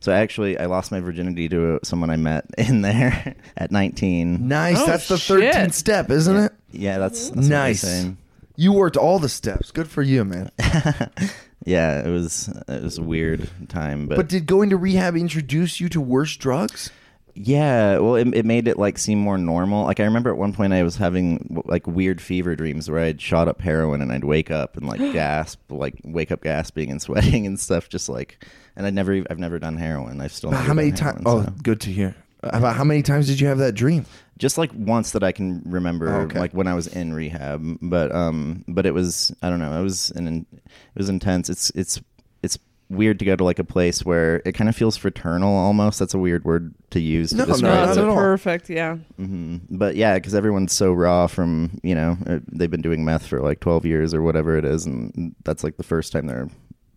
[0.00, 4.48] so actually I lost my virginity to someone I met in there at 19.
[4.48, 4.78] Nice.
[4.80, 5.54] Oh, That's the shit.
[5.54, 6.52] 13th step, isn't it?
[6.72, 7.80] Yeah, that's, that's Nice.
[7.82, 8.18] saying.
[8.56, 9.70] You worked all the steps.
[9.70, 10.50] Good for you, man.
[11.68, 15.80] Yeah, it was it was a weird time, but, But did going to rehab introduce
[15.80, 16.90] you to worse drugs?
[17.34, 19.84] Yeah, well, it, it made it like seem more normal.
[19.84, 23.20] Like I remember at one point I was having like weird fever dreams where I'd
[23.20, 27.02] shot up heroin and I'd wake up and like gasp, like wake up gasping and
[27.02, 28.44] sweating and stuff, just like.
[28.74, 30.20] And I'd never, I've never done heroin.
[30.20, 30.52] I've still.
[30.52, 31.24] How many times?
[31.26, 31.52] Oh, so.
[31.62, 32.14] good to hear.
[32.42, 34.04] About how many times did you have that dream?
[34.38, 36.38] just like once that I can remember, Okay.
[36.38, 37.60] like when I was in rehab.
[37.82, 39.78] But um, but it was I don't know.
[39.78, 40.62] It was an it
[40.98, 41.50] was intense.
[41.50, 42.00] It's it's
[42.44, 42.56] it's
[42.88, 45.98] weird to go to like a place where it kind of feels fraternal almost.
[45.98, 47.30] That's a weird word to use.
[47.30, 48.02] To No, no, describe not that's it.
[48.02, 48.14] at all.
[48.14, 48.70] perfect.
[48.70, 48.94] Yeah.
[49.16, 53.26] hmm But yeah, because everyone's so raw from you know uh, they've been doing meth
[53.26, 56.48] for like twelve years or whatever it is, and that's like the first time they're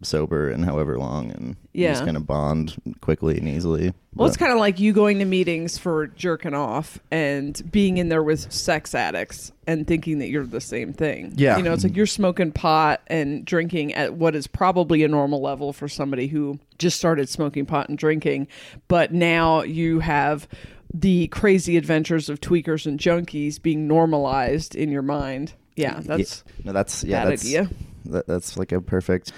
[0.04, 3.94] sober in however long, and you just kind of bond quickly and easily.
[4.14, 8.10] Well, it's kind of like you going to meetings for jerking off and being in
[8.10, 11.34] there with sex addicts and thinking that you're the same thing.
[11.38, 11.56] Yeah.
[11.58, 15.42] You know, it's like you're smoking pot and drinking at what is probably a normal
[15.42, 18.48] level for somebody who just started smoking pot and drinking.
[18.90, 20.48] But now you have
[20.94, 25.54] the crazy adventures of tweakers and junkies being normalized in your mind.
[25.78, 27.70] Yeah, that's no, that's yeah, bad that's, idea.
[28.06, 29.32] That, that's like a perfect.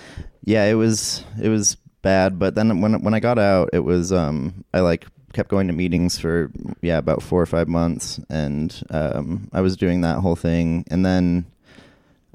[0.44, 4.12] Yeah, it was it was bad, but then when when I got out, it was
[4.12, 6.52] um I like kept going to meetings for
[6.82, 11.06] yeah about four or five months, and um I was doing that whole thing, and
[11.06, 11.46] then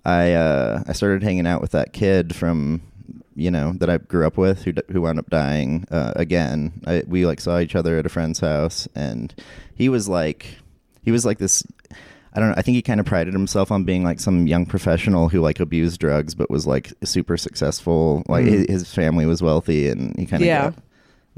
[0.05, 2.81] I uh I started hanging out with that kid from
[3.39, 6.73] you know that I grew up with who who wound up dying uh, again.
[6.87, 9.33] I, we like saw each other at a friend's house, and
[9.75, 10.59] he was like
[11.05, 11.63] he was like this.
[12.39, 12.55] I don't know.
[12.57, 15.59] I think he kind of prided himself on being like some young professional who like
[15.59, 18.23] abused drugs, but was like super successful.
[18.29, 18.49] Like Mm.
[18.49, 20.71] his, his family was wealthy, and he kind of Yeah.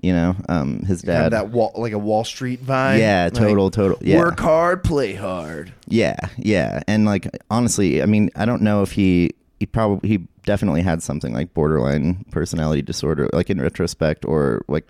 [0.02, 1.32] you know, um, his Kind of dad.
[1.32, 2.98] that wall, like a Wall Street vibe.
[2.98, 3.96] yeah, Like, total, total.
[4.02, 5.72] Yeah, Work hard, play hard.
[5.88, 10.18] Yeah, yeah, and like honestly, I mean, I don't know if he he probably he
[10.44, 14.86] definitely had something like borderline personality disorder, like in retrospect, or like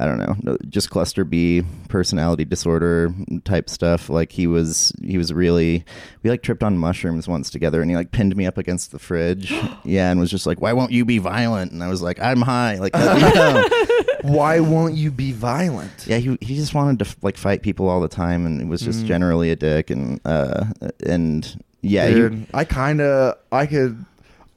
[0.00, 3.12] I don't know, just cluster B personality disorder
[3.44, 4.08] type stuff.
[4.08, 5.84] Like he was he was really
[6.22, 8.98] we like tripped on mushrooms once together, and he like pinned me up against the
[8.98, 9.50] fridge,
[9.84, 12.42] yeah, and was just like, "Why won't you be violent?" And I was like, "I'm
[12.42, 13.68] high." Like, let me know.
[14.22, 16.06] Why won't you be violent?
[16.06, 18.86] Yeah, he he just wanted to like fight people all the time, and was Mm.
[18.86, 20.64] just generally a dick, and uh,
[21.06, 24.04] and yeah, he- I kind of, I could,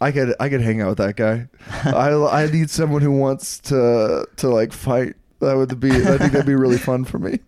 [0.02, 1.48] I could, I could hang out with that guy.
[1.86, 5.16] I, I need someone who wants to, to like fight.
[5.42, 7.40] That would be, I think that'd be really fun for me.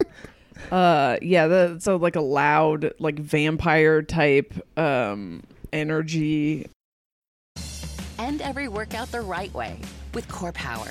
[0.71, 6.67] Uh, yeah, that's a, like a loud, like vampire type um energy.
[8.19, 9.79] End every workout the right way
[10.13, 10.89] with Core Power.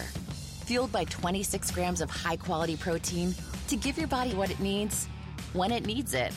[0.67, 3.35] Fueled by 26 grams of high quality protein
[3.69, 5.07] to give your body what it needs
[5.53, 6.33] when it needs it.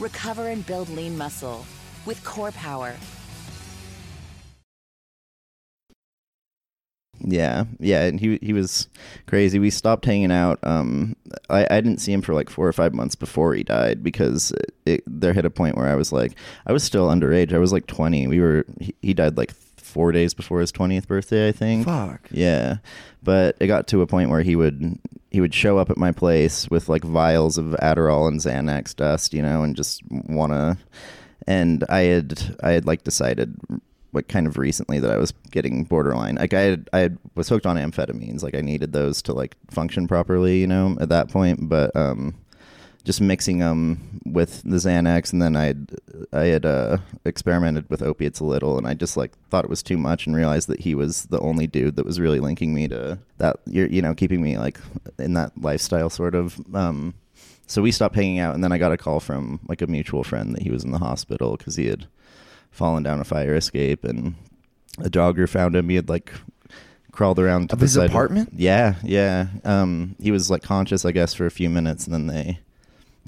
[0.00, 1.64] Recover and build lean muscle
[2.04, 2.94] with Core Power.
[7.26, 8.86] Yeah, yeah, and he he was
[9.26, 9.58] crazy.
[9.58, 10.58] We stopped hanging out.
[10.62, 11.16] Um,
[11.48, 14.52] I, I didn't see him for like four or five months before he died because
[14.52, 16.34] it, it, there hit a point where I was like,
[16.66, 17.54] I was still underage.
[17.54, 18.26] I was like twenty.
[18.26, 21.86] We were he, he died like four days before his twentieth birthday, I think.
[21.86, 22.28] Fuck.
[22.30, 22.76] Yeah,
[23.22, 24.98] but it got to a point where he would
[25.30, 29.32] he would show up at my place with like vials of Adderall and Xanax dust,
[29.32, 30.76] you know, and just wanna.
[31.46, 33.56] And I had I had like decided
[34.14, 36.36] like kind of recently that I was getting borderline.
[36.36, 38.42] Like I had I had, was hooked on amphetamines.
[38.42, 41.68] Like I needed those to like function properly, you know, at that point.
[41.68, 42.34] But um,
[43.04, 45.74] just mixing them with the Xanax, and then I
[46.32, 49.82] I had uh, experimented with opiates a little, and I just like thought it was
[49.82, 52.88] too much, and realized that he was the only dude that was really linking me
[52.88, 53.56] to that.
[53.66, 54.78] You know keeping me like
[55.18, 56.58] in that lifestyle sort of.
[56.74, 57.14] Um,
[57.66, 60.24] so we stopped hanging out, and then I got a call from like a mutual
[60.24, 62.06] friend that he was in the hospital because he had
[62.74, 64.34] fallen down a fire escape, and
[64.98, 65.88] a jogger found him.
[65.88, 66.32] He had like
[67.12, 68.50] crawled around to Of the his side apartment?
[68.56, 69.46] yeah, yeah.
[69.64, 72.58] Um, he was like conscious, I guess, for a few minutes, and then they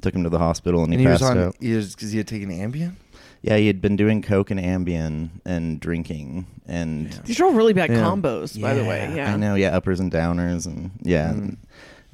[0.03, 1.57] took him to the hospital, and he, And he was passed on, out.
[1.61, 2.93] he cause he had taken Ambien?
[3.43, 7.73] Yeah, he had been doing coke and Ambien and drinking, and These are all really
[7.75, 8.03] bad Yeah.
[8.03, 9.13] combos, by the way.
[9.15, 9.55] Yeah, I know.
[9.55, 11.57] Yeah, uppers and downers, and yeah, Mm.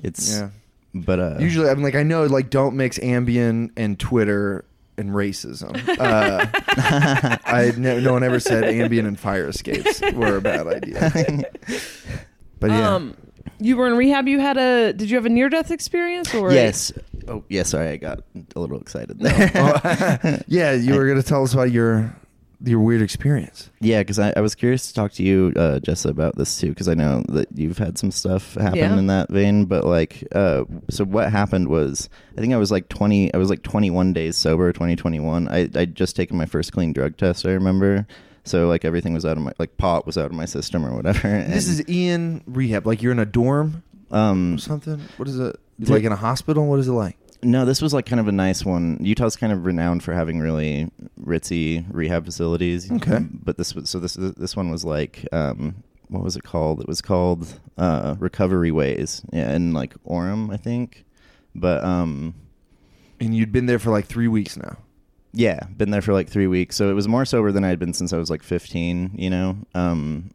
[0.02, 0.50] it's Yeah.
[0.94, 4.66] But uh, Usually, I'm like, I know, like, don't mix Ambien and Twitter
[4.98, 5.74] and racism.
[5.98, 6.46] Uh,
[7.44, 11.44] I no, no one ever said Ambien and fire escapes were a bad idea.
[12.60, 13.16] But yeah, Um,
[13.58, 14.28] you were in rehab.
[14.28, 14.92] You had a.
[14.92, 16.52] Did you have a near death experience or?
[16.52, 16.92] yes.
[17.26, 17.64] Oh, yeah.
[17.64, 18.20] Sorry, I got
[18.54, 19.50] a little excited there.
[19.56, 22.14] Oh, yeah, you were gonna tell us about your
[22.64, 23.70] your weird experience.
[23.80, 26.68] Yeah, because I, I was curious to talk to you, uh, Jessa, about this too,
[26.70, 28.96] because I know that you've had some stuff happen Yeah.
[28.98, 29.64] in that vein.
[29.66, 33.50] But like, uh, so what happened was, I think I was like twenty, I was
[33.50, 35.48] like twenty one days sober, twenty twenty one.
[35.48, 37.44] I I just taken my first clean drug test.
[37.46, 38.06] I remember,
[38.44, 40.94] so like everything was out of my like pot was out of my system or
[40.94, 41.28] whatever.
[41.48, 42.86] This is Ian rehab.
[42.86, 45.00] Like you're in a dorm um or something.
[45.16, 45.56] What is it?
[45.80, 46.66] Like in a hospital?
[46.66, 47.16] What is it like?
[47.42, 48.98] No, this was like kind of a nice one.
[49.00, 52.90] Utah's kind of renowned for having really ritzy rehab facilities.
[52.90, 53.18] Okay.
[53.32, 56.80] but this was so this this one was like um, what was it called?
[56.80, 59.22] It was called uh, Recovery Ways.
[59.32, 61.04] Yeah, in like Orem, I think.
[61.54, 62.34] But um,
[63.20, 64.76] And you'd been there for like three weeks now.
[65.32, 66.76] yeah, been there for like three weeks.
[66.76, 69.30] So it was more sober than I had been since I was like 15, you
[69.30, 69.56] know?
[69.74, 70.30] Um,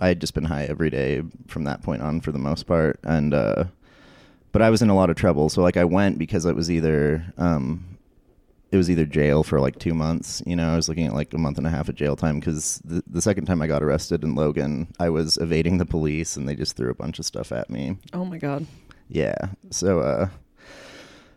[0.00, 2.98] I had just been high every day from that point on for the most part.
[3.04, 3.64] And, uh,
[4.52, 5.48] but I was in a lot of trouble.
[5.48, 7.98] So like I went because it was either, um,
[8.70, 10.42] it was either jail for like two months.
[10.46, 12.38] You know, I was looking at like a month and a half of jail time
[12.38, 16.36] because the, the second time I got arrested in Logan, I was evading the police
[16.36, 17.96] and they just threw a bunch of stuff at me.
[18.12, 18.66] Oh my god.
[19.08, 19.34] Yeah.
[19.70, 20.28] So, uh,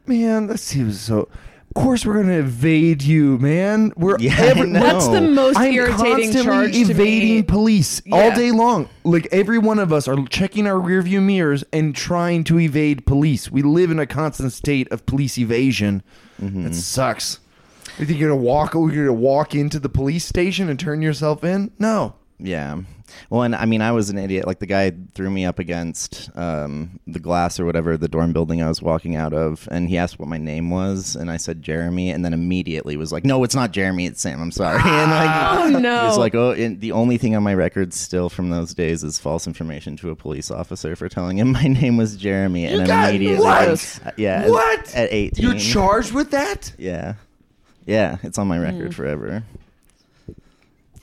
[0.06, 1.30] Man, that seems so.
[1.76, 3.94] Of course, we're gonna evade you, man.
[3.98, 4.80] We're Yeah, I every- know.
[4.80, 7.42] That's the most I'm irritating constantly charge to evading me.
[7.42, 8.36] police all Yeah.
[8.36, 8.90] day long.
[9.04, 13.52] Like every one of us are checking our rearview mirrors and trying to evade police.
[13.52, 16.04] We live in a constant state of police evasion.
[16.40, 16.68] Mm-hmm.
[16.68, 17.40] It sucks.
[17.98, 18.76] You think you're gonna walk?
[18.76, 21.72] You're gonna walk into the police station and turn yourself in?
[21.80, 22.14] No.
[22.38, 22.78] Yeah.
[23.30, 24.48] Well, and I mean, I was an idiot.
[24.48, 28.62] Like the guy threw me up against um, the glass or whatever, the dorm building
[28.62, 31.62] I was walking out of, and he asked what my name was, and I said
[31.62, 34.42] Jeremy, and then immediately was like, "No, it's not Jeremy, it's Sam.
[34.42, 35.30] I'm sorry." And like,
[35.76, 36.00] Oh no.
[36.02, 39.20] he was like, "Oh, the only thing on my record still from those days is
[39.20, 43.10] false information to a police officer for telling him my name was Jeremy." And got-
[43.10, 44.00] immediately, what?
[44.06, 44.96] Uh, yeah, What?
[44.96, 47.16] at 18, You're charged with that yeah,
[47.86, 48.94] yeah, it's on my record Mm.
[48.94, 49.44] forever.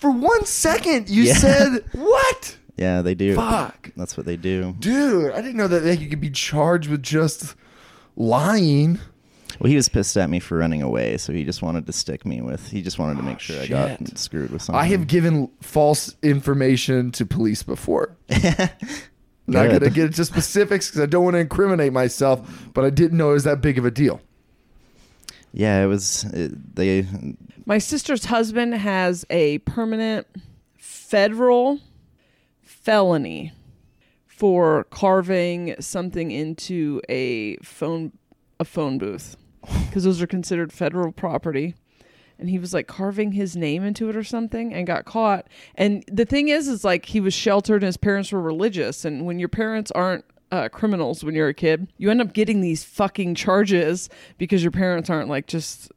[0.01, 1.09] For one second.
[1.11, 1.35] You Yeah.
[1.35, 2.57] said what?
[2.77, 3.35] Yeah, they do.
[3.37, 3.91] Fuck.
[3.97, 4.75] That's what they do.
[4.79, 7.55] Dude, I didn't know that you could be charged with just
[8.17, 8.99] lying.
[9.59, 12.25] Well, he was pissed at me for running away, so he just wanted to stick
[12.25, 12.71] me with.
[12.71, 14.81] He just wanted to make sure I got screwed with something.
[14.81, 18.17] I have given false information to police before.
[19.47, 19.81] Not Good.
[19.81, 23.31] gonna get into specifics because I don't want to incriminate myself, but I didn't know
[23.31, 24.21] it was that big of a deal.
[25.53, 26.25] Yeah, it was.
[26.33, 27.05] It, they.
[27.71, 30.27] My sister's husband has a permanent
[30.77, 31.79] federal
[32.63, 33.53] felony
[34.27, 38.11] for carving something into a phone
[38.59, 39.37] a phone booth
[39.87, 41.77] because those are considered federal property.
[42.41, 45.47] And he was like carving his name into it or something and got caught.
[45.77, 49.05] And the thing is, is like he was sheltered and his parents were religious.
[49.05, 52.63] And when your parents aren't uh, criminals when you're a kid, you end up getting
[52.63, 55.93] these fucking charges because your parents aren't like just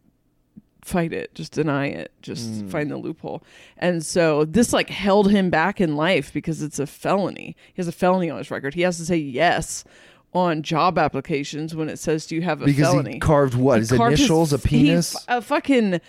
[0.83, 3.41] fight it just deny it just find the loophole
[3.77, 7.87] and so this like held him back in life because it's a felony he has
[7.87, 9.83] a felony on his record he has to say yes
[10.33, 13.75] on job applications when it says do you have a Because felony he carved what?
[13.75, 15.15] He His carved initials, a he penis?
[15.15, 16.01] f- a fucking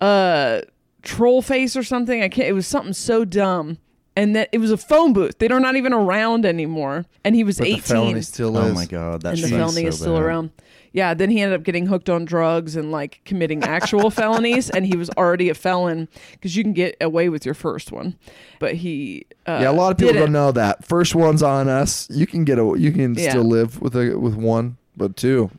[0.00, 0.60] uh
[1.02, 3.78] troll face or something i can't it was something so dumb
[4.16, 7.58] and that it was a phone booth they're not even around anymore and he was
[7.58, 8.70] But 18 the felony still is.
[8.70, 10.22] Oh my god, that and the felony so is still bad.
[10.22, 10.50] around.
[10.92, 14.86] Yeah, then he ended up getting hooked on drugs and like committing actual felonies, and
[14.86, 18.16] he was already a felon because you can get away with your first one,
[18.58, 20.26] but he uh, yeah, a lot of people didn't.
[20.26, 20.84] don't know that.
[20.84, 22.08] First one's on us.
[22.10, 22.74] You can get a.
[22.78, 23.30] You can Yeah.
[23.30, 25.50] still live with a with one, but two.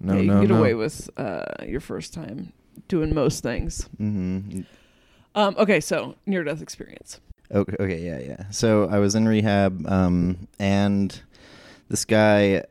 [0.00, 0.58] No, Yeah, you no, can get no.
[0.58, 2.52] away with uh, your first time
[2.88, 3.88] doing most things.
[4.00, 4.62] Mm-hmm.
[5.34, 7.20] Um, okay, so near death experience.
[7.54, 8.44] Okay, okay, yeah, yeah.
[8.50, 11.18] So I was in rehab, um, and
[11.88, 12.64] this guy,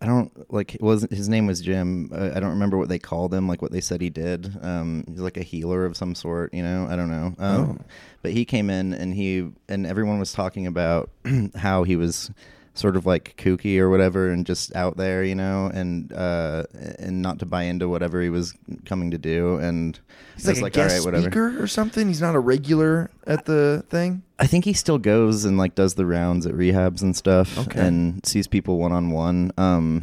[0.00, 0.74] I don't like.
[0.74, 2.10] It wasn't his name was Jim.
[2.12, 4.56] Uh, I don't remember what they called him, like what they said he did.
[4.62, 6.86] Um, he's like a healer of some sort, you know.
[6.88, 7.34] I don't know.
[7.38, 7.80] Um,
[8.22, 11.10] But he came in, and he and everyone was talking about
[11.54, 12.30] how he was
[12.74, 16.64] sort of like kooky or whatever, and just out there, you know, and uh,
[16.98, 18.54] and not to buy into whatever he was
[18.84, 19.98] coming to do, and.
[20.36, 22.08] He's I like a "All guest right, whatever." speaker or something.
[22.08, 24.22] He's not a regular at the thing.
[24.38, 27.78] I think he still goes and like does the rounds at rehabs and stuff Okay.
[27.86, 29.52] and sees people one on one.
[29.58, 30.02] Um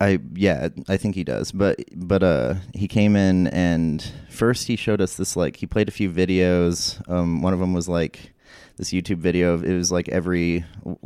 [0.00, 1.52] I yeah, I think he does.
[1.52, 5.88] But but uh he came in and first he showed us this like he played
[5.88, 7.06] a few videos.
[7.10, 8.32] Um one of them was like
[8.76, 10.64] this YouTube video of it was like every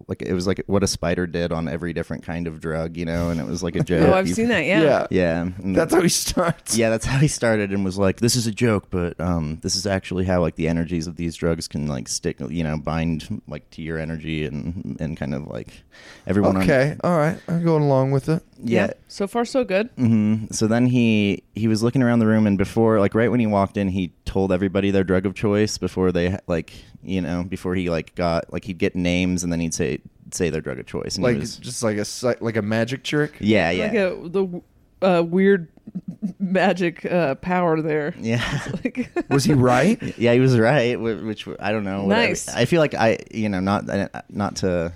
[0.08, 3.04] like it was like what a spider did on every different kind of drug, you
[3.04, 4.08] know, and it was like a joke.
[4.08, 4.64] Oh, I've You- seen that.
[4.64, 5.06] Yeah.
[5.10, 5.42] Yeah.
[5.42, 6.76] and That's how he starts.
[6.76, 9.76] yeah, that's how he started and was like, "This is a joke, but um, this
[9.76, 13.40] is actually how like the energies of these drugs can like stick, you know, bind
[13.46, 15.82] like to your energy and and kind of like
[16.26, 16.96] everyone." on- Okay.
[17.04, 17.38] All right.
[17.48, 18.42] I'm going along with it.
[18.62, 18.92] Yeah.
[19.08, 19.88] So far, so good.
[19.96, 23.40] hmm So then he he was looking around the room and before like right when
[23.40, 27.42] he walked in, he told everybody their drug of choice before they like you know
[27.44, 29.98] before he like got like he'd get names and then he'd say
[30.32, 32.04] say their drug of choice and Like was, just like a
[32.44, 33.32] like a magic trick.
[33.40, 34.62] yeah yeah Like a, the
[35.02, 35.68] uh, weird
[36.38, 38.14] magic uh, power there.
[38.20, 38.42] yeah.
[38.84, 40.00] Like, Was he right?
[40.18, 41.00] Yeah, he was right.
[41.00, 42.04] Which I don't know.
[42.04, 42.28] whatever.
[42.28, 42.48] Nice.
[42.48, 43.84] I feel like I, you know, not
[44.30, 44.92] not to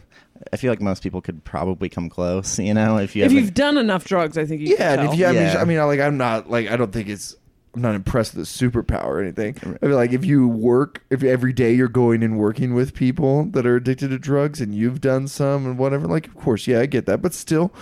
[0.53, 2.59] I feel like most people could probably come close.
[2.59, 4.99] You know, if you if haven't- you've done enough drugs, I think you yeah, can
[5.01, 5.13] and tell.
[5.13, 5.61] if you, I mean, Yeah.
[5.61, 7.37] I mean, like, I'm not like, I don't think it's.
[7.75, 9.57] I'm not impressed with the superpower or anything.
[9.83, 13.47] I mean, like, if you work, if every day you're going and working with people
[13.47, 16.79] that are addicted to drugs, and you've done some and whatever, like, of course, yeah,
[16.79, 17.73] I get that, but still,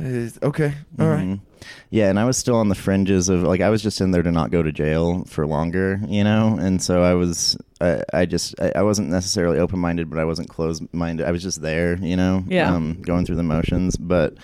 [0.00, 1.24] it's, okay, all right.
[1.26, 1.40] Mhm.
[1.90, 4.22] Yeah, and I was still on the fringes of like I was just in there
[4.22, 8.26] to not go to jail for longer, you know, and so I was I, I
[8.26, 11.26] just I, I wasn't necessarily open minded, but I wasn't closed minded.
[11.26, 12.72] I was just there, you know, Yeah.
[12.74, 13.96] um, going through the motions.
[13.96, 14.34] But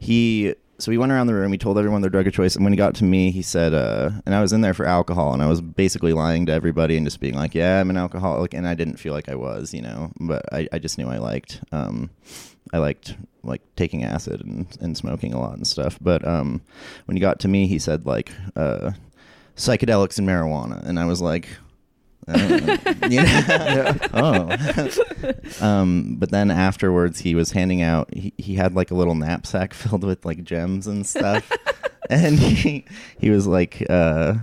[0.00, 1.52] he so we went around the room.
[1.52, 3.72] He told everyone their drug of choice, and when he got to me, he said,
[3.72, 6.96] uh, and I was in there for alcohol, and I was basically lying to everybody
[6.98, 9.72] and just being like, yeah, I'm an alcoholic, and I didn't feel like I was,
[9.72, 11.62] you know, but I, I just knew I liked.
[11.72, 12.10] Um,
[12.72, 15.98] I liked like taking acid and, and smoking a lot and stuff.
[16.00, 16.60] But um,
[17.06, 18.92] when he got to me, he said like uh,
[19.56, 21.48] psychedelics and marijuana, and I was like,
[22.28, 23.94] I don't know.
[25.60, 25.60] oh.
[25.64, 28.12] um, but then afterwards, he was handing out.
[28.12, 31.50] He, he had like a little knapsack filled with like gems and stuff,
[32.10, 32.84] and he
[33.18, 33.84] he was like.
[33.88, 34.34] Uh,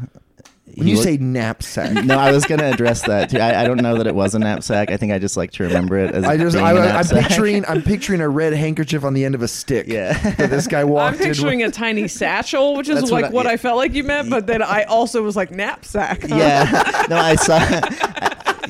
[0.76, 3.40] When you looked- say knapsack, no, I was gonna address that too.
[3.40, 4.90] I, I don't know that it was a knapsack.
[4.92, 6.86] I think I just like to remember it as I just, being I, a I'm
[6.90, 7.28] knapsack.
[7.28, 9.88] picturing, I'm picturing a red handkerchief on the end of a stick.
[9.88, 10.14] Yeah.
[10.34, 11.04] that this guy walked.
[11.04, 11.28] I'm walked in.
[11.34, 11.70] picturing with.
[11.70, 13.52] a tiny satchel, which is That's what like I- what, yeah.
[13.52, 16.22] I felt like you meant, but then I also was like knapsack.
[16.24, 16.36] huh?
[16.36, 17.06] Yeah.
[17.10, 17.58] No, I saw.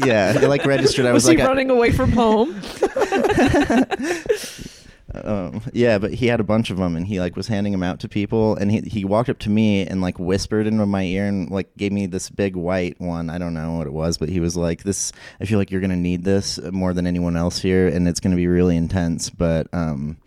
[0.06, 1.06] yeah, it like registered.
[1.06, 2.54] I was, Was, he like, I- running away from home?
[5.14, 7.84] um, yeah, but he had a bunch of them, and he like was handing them
[7.84, 11.04] out to people, and he he walked up to me and like whispered into my
[11.04, 13.30] ear and like gave me this big white one.
[13.30, 15.82] I don't know what it was, but he was like, "This, I feel like you're
[15.82, 19.68] gonna need this more than anyone else here, and it's gonna be really intense." But
[19.72, 20.18] um,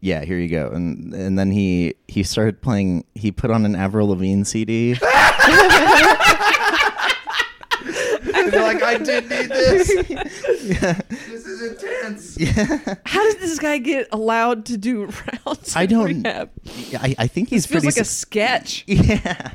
[0.00, 0.70] yeah, here you go.
[0.70, 3.04] And and then he he started playing.
[3.14, 4.96] He put on an Avril Lavigne CD.
[8.52, 9.90] And you're like, I did need this.
[11.30, 12.38] This is intense.
[12.38, 12.94] Yeah.
[13.06, 15.06] How did this guy get allowed to do
[15.46, 15.74] rounds?
[15.76, 16.04] I in don't.
[16.22, 16.50] rehab?
[16.94, 17.86] I, I think he's Feels pretty.
[17.98, 18.84] like a suc- sketch.
[18.88, 19.52] Yeah,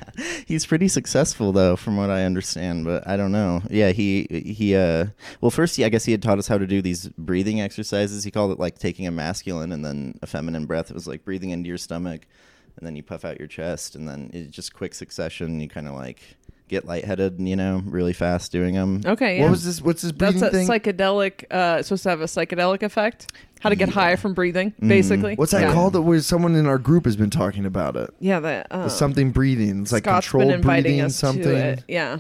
[0.48, 2.86] he's pretty successful though, from what I understand.
[2.86, 3.62] But I don't know.
[3.70, 4.76] Yeah, he he.
[4.76, 5.08] uh
[5.41, 8.24] Well, first, he, I guess he had taught us how to do these breathing exercises.
[8.24, 10.89] He called it like taking a masculine and then a feminine breath.
[10.89, 12.22] It was like breathing into your stomach,
[12.78, 15.60] and then you puff out your chest, and then it's just quick succession.
[15.60, 16.22] You kind of like
[16.68, 19.01] get lightheaded, you know, really fast doing them.
[19.05, 19.43] Okay, yeah.
[19.43, 19.82] What was this?
[19.82, 20.95] What's this breathing That's breathing a thing?
[20.95, 21.43] psychedelic.
[21.51, 23.32] Uh, it's supposed to have a psychedelic effect.
[23.61, 25.34] How to get high from breathing, basically.
[25.36, 25.38] Mm.
[25.39, 25.74] What's that yeah.
[25.74, 25.93] called?
[25.93, 28.13] That was someone in our group has been talking about it.
[28.20, 29.82] Yeah, the, uh, The something breathing.
[29.82, 31.01] It's like Scott's controlled been inviting breathing.
[31.01, 31.43] us something.
[31.43, 31.84] to it.
[31.88, 32.20] Yeah,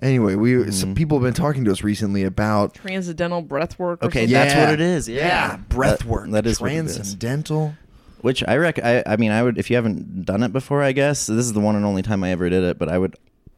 [0.00, 0.70] Anyway, we Mm-hmm.
[0.72, 4.02] some people have been talking to us recently about transcendental breath work.
[4.02, 4.32] Or Okay, something.
[4.32, 4.64] that's Yeah.
[4.64, 5.08] what it is.
[5.08, 6.30] Yeah, yeah, breath That- work.
[6.32, 6.94] that is what it is.
[6.96, 7.74] transcendental.
[8.20, 8.78] Which I rec.
[8.84, 10.82] I, I mean, I would if you haven't done it before.
[10.82, 12.78] I guess this is the one and only time I ever did it.
[12.78, 13.14] But I would,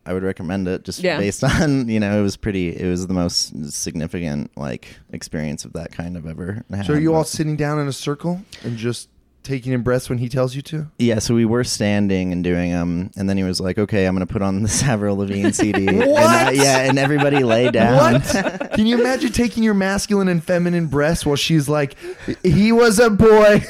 [0.07, 1.19] I would recommend it just Yeah.
[1.19, 2.77] based on you know it was pretty.
[2.77, 6.87] It was the most significant like experience of that kind I've ever had.
[6.87, 9.09] So are you all sitting down in a circle and just
[9.43, 10.91] taking in breaths when he tells you to?
[10.99, 14.15] Yeah, so we were standing and doing them, and then he was like, "Okay, I'm
[14.15, 16.57] gonna put on the Avril Lavigne CD." And I- What?
[16.57, 18.15] yeah, and everybody lay down.
[18.15, 18.71] What?
[18.75, 21.95] Can you imagine taking your masculine and feminine breasts while she's like,
[22.43, 23.61] he was a boy,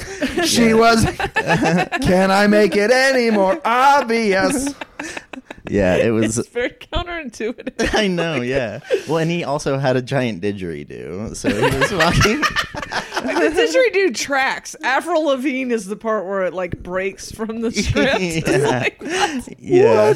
[0.45, 1.05] she was.
[2.03, 4.72] Can I make it any more obvious?
[5.69, 6.39] Yeah, it was.
[6.39, 7.95] It's very counterintuitive.
[7.95, 8.81] I know, yeah.
[9.09, 12.41] Well, and he also had a giant didgeridoo, so he was walking.
[12.41, 13.53] the
[13.95, 14.77] didgeridoo tracks.
[14.83, 18.21] Avril Lavigne is the part where it like breaks from the script.
[18.21, 18.57] Yeah.
[18.59, 19.49] like, what?
[19.59, 20.15] yeah.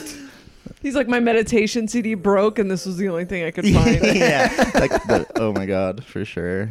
[0.81, 4.01] He's like, my meditation CD broke, and this was the only thing I could find.
[4.17, 6.71] yeah, like the, oh my god, for sure.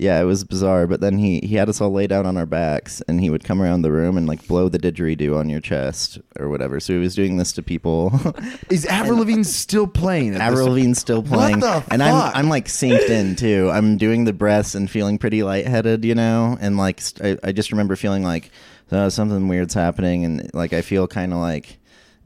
[0.00, 0.86] Yeah, it was bizarre.
[0.86, 3.44] But then he he had us all lay down on our backs, and he would
[3.44, 6.80] come around the room and like blow the didgeridoo on your chest or whatever.
[6.80, 8.10] So he was doing this to people.
[8.70, 10.34] Is Avril Lavigne still playing?
[10.34, 12.34] at Avril this- Lavigne's still playing, the and fuck?
[12.34, 13.68] I'm I'm like synced in too.
[13.70, 17.52] I'm doing the breaths and feeling pretty lightheaded, you know, and like st- I, I
[17.52, 18.50] just remember feeling like
[18.90, 21.76] uh, something weird's happening, and like I feel kind of like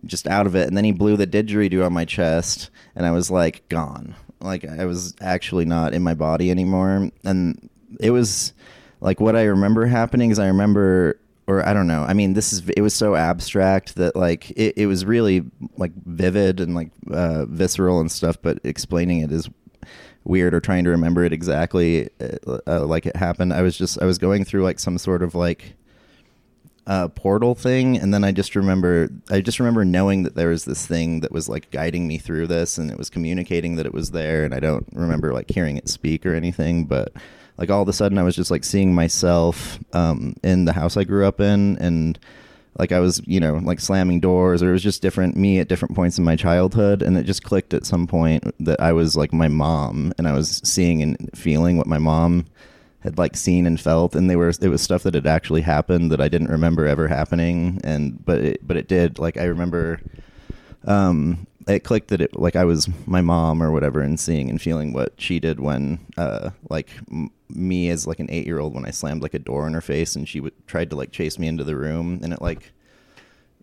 [0.07, 0.69] just out of it.
[0.69, 4.15] And then he blew the didgeridoo on my chest, and I was like gone.
[4.45, 7.69] Like I was actually not in my body anymore, and
[8.01, 8.53] it was
[9.01, 12.03] like what I remember happening is I remember or I don't know.
[12.03, 15.45] I mean, this is it was so abstract that like it, it was really
[15.77, 19.49] like vivid and like uh, visceral and stuff, but explaining it is
[20.25, 23.53] weird or trying to remember it exactly uh, uh, like it happened.
[23.53, 25.75] I was just I was going through like some sort of like
[26.87, 30.65] uh, portal thing, and then I just remember I just remember knowing that there was
[30.65, 33.95] this thing that was like guiding me through this, and it was communicating that it
[33.95, 37.13] was there, and I don't remember like hearing it speak or anything, but
[37.57, 40.97] like all of a sudden I was just like seeing myself um, in the house
[40.97, 42.19] I grew up in, and
[42.79, 45.69] like I was you know like slamming doors, or it was just different me at
[45.69, 49.17] different points in my childhood, and it just clicked at some point that I was
[49.17, 52.45] like my mom, and I was seeing and feeling what my mom
[53.05, 56.11] had like seen and felt, and they were it was stuff that had actually happened
[56.11, 59.19] that I didn't remember ever happening, and but it but it did.
[59.19, 60.01] Like I remember,
[60.85, 64.61] um, it clicked that it like I was my mom or whatever, and seeing and
[64.61, 68.75] feeling what she did when uh like m- me as like an eight year old
[68.75, 71.13] when I slammed like a door in her face, and she w- tried to like
[71.13, 72.73] chase me into the room, and it like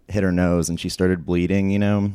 [0.08, 2.12] hit her nose and she started bleeding, you know,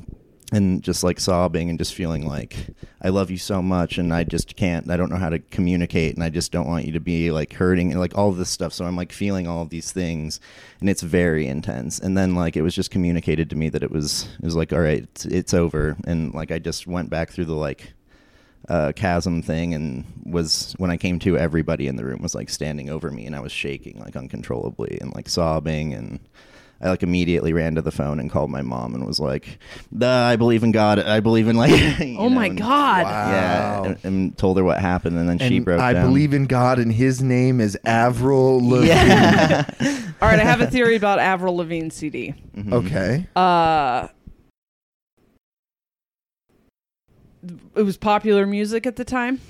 [0.52, 2.68] and just like sobbing and just feeling like
[3.02, 6.14] I love you so much and I just can't I don't know how to communicate
[6.14, 8.72] and I just don't want you to be like hurting and like all this stuff.
[8.72, 10.38] So I'm like feeling all of these things
[10.80, 11.98] and it's very intense.
[11.98, 14.72] And then like it was just communicated to me that it was it was like
[14.72, 17.92] all right, it's, it's over and like I just went back through the like
[18.68, 22.50] uh, chasm thing and was when I came to everybody in the room was like
[22.50, 26.18] standing over me and I was shaking like uncontrollably and like sobbing and
[26.80, 29.58] I like immediately ran to the phone and called my mom and was like,
[29.96, 30.98] "Duh, "I believe in God.
[30.98, 31.70] I believe in like."
[32.00, 33.06] you Oh my and- God.
[33.06, 33.84] Yeah, Wow.
[33.84, 36.06] and, and told her what happened, and then she broke I down.
[36.08, 38.88] believe in God, and His name is Avril Lavigne.
[38.88, 39.64] Yeah.
[40.20, 42.34] All right, I have a theory about Avril Lavigne CD.
[42.56, 42.72] Mhm.
[42.72, 43.26] Okay.
[43.34, 44.08] Uh,
[47.74, 49.40] it was popular music at the time.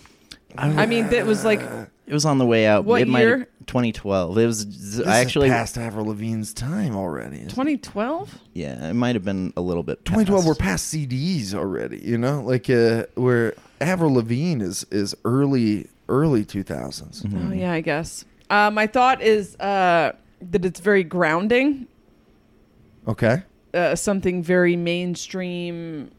[0.59, 1.61] I mean, it was like
[2.07, 2.85] It was on the way out.
[2.85, 3.49] What it might year?
[3.67, 4.39] 2012.
[4.39, 4.97] It was.
[4.97, 5.49] This I actually.
[5.49, 7.41] is past Avril Lavigne's time already.
[7.41, 8.39] 2012.
[8.55, 10.05] yeah, it might have been a little bit.
[10.05, 12.43] 2012 we're past CDs already, you know?
[12.43, 17.23] Like uh where Avril Lavigne is is early early 2000s.
[17.23, 17.51] Mm-hmm.
[17.51, 18.25] Oh yeah, I guess.
[18.49, 21.89] Uh, my thought is uh, that it's very grounding.
[23.09, 23.43] Okay.
[23.75, 26.11] uh, something very mainstream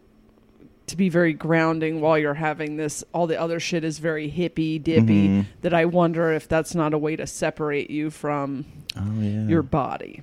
[0.87, 4.79] to be very grounding while you're having this all the other shit is very hippy
[4.79, 5.45] dippy Mhm.
[5.61, 8.65] that i wonder if that's not a way to separate you from
[8.95, 9.47] Oh yeah.
[9.47, 10.21] your body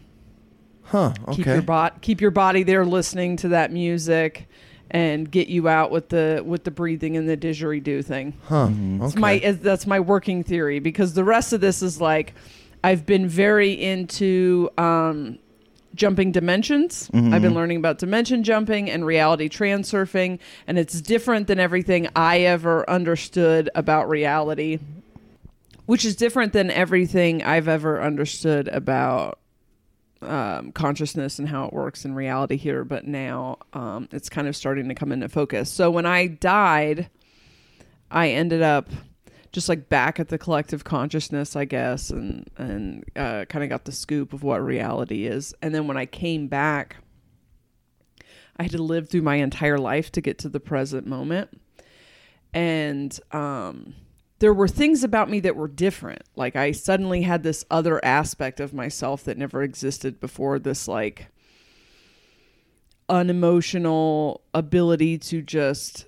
[0.85, 1.13] Huh.
[1.33, 1.53] keep Okay.
[1.55, 4.49] your bot keep your body there listening to that music
[4.91, 8.69] and get you out with the with the breathing and the didgeridoo thing Huh.
[9.03, 9.21] it's Okay.
[9.21, 12.35] my is- that's my working theory because the rest of this is like
[12.83, 15.39] I've been very into um,
[15.95, 17.09] jumping dimensions.
[17.33, 22.41] I've been learning about dimension jumping and reality transurfing, and it's different than everything I
[22.41, 24.79] ever understood about reality,
[25.87, 29.39] which is different than everything I've ever understood about
[30.23, 32.85] um, consciousness and how it works in reality here.
[32.85, 35.71] But now um, it's kind of starting to come into focus.
[35.71, 37.11] So when I died,
[38.11, 38.89] I ended up
[39.55, 43.85] just like back at the collective consciousness, I guess, and and uh, kind of got
[43.85, 45.55] the scoop of what reality is.
[45.63, 46.97] And then when I came back,
[48.57, 51.61] I had to live through my entire life to get to the present moment,
[52.53, 53.95] and um,
[54.41, 56.23] there were things about me that were different.
[56.35, 60.59] Like I suddenly had this other aspect of myself that never existed before.
[60.59, 61.29] This like
[63.09, 66.07] unemotional ability to just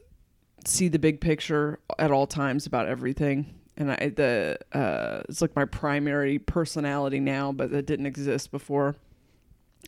[0.67, 3.55] see the big picture at all times about everything.
[3.77, 8.97] And I the uh it's like my primary personality now but that didn't exist before.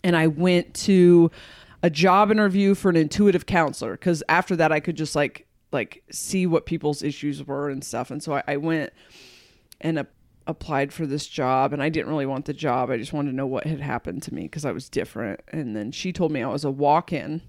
[0.05, 1.31] And I went to
[1.83, 6.03] a job interview for an intuitive counselor cuz after that I could just like like
[6.11, 8.11] see what people's issues were and stuff.
[8.11, 8.93] And so I, I went
[9.81, 10.07] and a-
[10.47, 12.91] applied for this job and I didn't really want the job.
[12.91, 15.41] I just wanted to know what had happened to me because I was different.
[15.49, 17.43] And then she told me I was a walk-in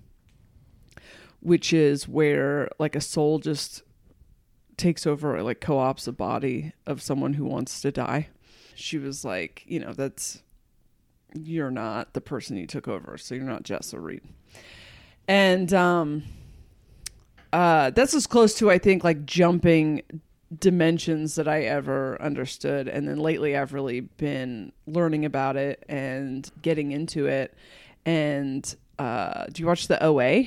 [1.41, 3.83] which is where like a soul just
[4.77, 8.29] takes over or, like co-ops a body of someone who wants to die.
[8.75, 10.41] She was like you know that's
[11.35, 14.23] you're not the person you took over so you're not Jessa Reid
[15.27, 16.23] and um
[17.53, 20.01] uh that's as close to i think like jumping
[20.57, 22.87] dimensions that i ever understood.
[22.87, 27.53] And then lately i've really been learning about it and getting into it.
[28.05, 30.45] And uh do you watch the oa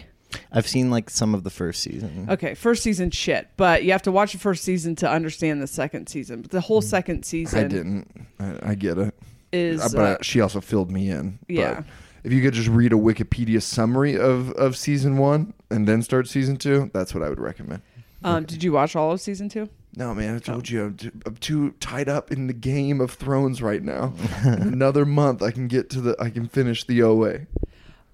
[0.50, 2.26] I've seen like some of the first season.
[2.30, 5.66] Okay, first season shit, but you have to watch the first season to understand the
[5.66, 6.42] second season.
[6.42, 8.26] But the whole second season I didn't.
[8.38, 9.14] I, I get it.
[9.52, 11.38] is Uh, but uh, she also filled me in.
[11.46, 11.82] But Yeah.
[12.24, 16.28] if you could just read a Wikipedia summary of, of season one and then start
[16.28, 17.82] season two, that's what I would recommend.
[18.24, 19.68] um, did you watch all of season two?
[19.94, 23.10] No, man, I told you I'm too, I'm too tied up in the game of
[23.10, 24.14] Thrones right now.
[24.42, 26.16] Another month, I can get to the.
[26.18, 27.40] I can finish the OA.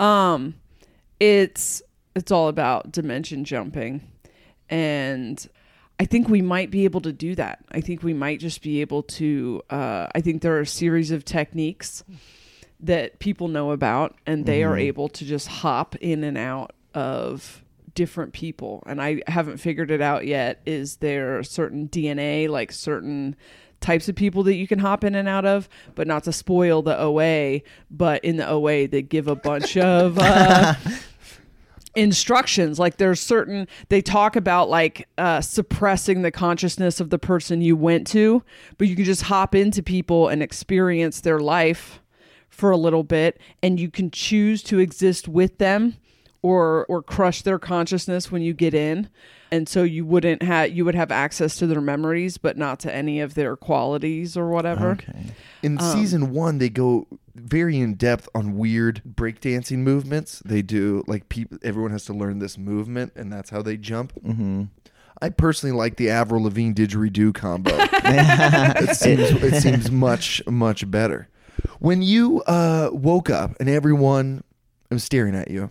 [0.00, 0.54] Um,
[1.20, 1.82] it's
[2.18, 4.06] it's all about dimension jumping,
[4.68, 5.46] and
[5.98, 7.64] I think we might be able to do that.
[7.72, 9.62] I think we might just be able to.
[9.70, 12.04] Uh, I think there are a series of techniques
[12.80, 17.64] that people know about, and they are able to just hop in and out of
[17.94, 18.82] different people.
[18.86, 20.60] And I haven't figured it out yet.
[20.66, 23.34] Is there certain DNA, like certain
[23.80, 26.82] types of people that you can hop in and out of, but not to spoil
[26.82, 27.60] the OA.
[27.90, 30.74] But in the OA, they give a bunch of uh,
[31.98, 32.78] instructions.
[32.78, 37.76] Like there's certain they talk about like uh suppressing the consciousness of the person you
[37.76, 38.42] went to
[38.78, 42.00] but you can just hop into people and experience their life
[42.48, 45.96] for a little bit and you can choose to exist with them
[46.42, 49.08] or or crush their consciousness when you get in.
[49.50, 52.94] And so you wouldn't have you would have access to their memories but not to
[52.94, 54.90] any of their qualities or whatever.
[54.92, 55.32] Okay.
[55.62, 57.06] In Um, season one, they go
[57.40, 60.40] very in depth on weird breakdancing movements.
[60.44, 61.58] They do like people.
[61.62, 64.12] Everyone has to learn this movement, and that's how they jump.
[64.22, 64.64] Mm-hmm.
[65.20, 67.72] I personally like the Avril Lavigne didgeridoo combo.
[67.74, 71.28] it seems it seems much much better.
[71.80, 74.44] When you uh, woke up and everyone
[74.90, 75.70] was staring at you,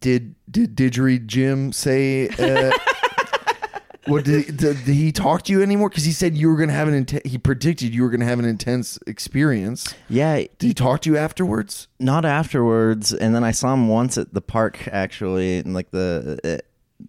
[0.00, 2.28] did did Didgeridoo Jim say?
[2.28, 2.72] Uh,
[4.08, 5.88] what did, he- did, did he talk to you anymore?
[5.88, 7.22] Because he said you were gonna have an intense.
[7.30, 9.94] He predicted you were gonna have an intense experience.
[10.08, 11.88] Yeah, Did he talk to you afterwards?
[12.00, 16.38] not afterwards and then i saw him once at the park actually and like the
[16.44, 16.56] uh,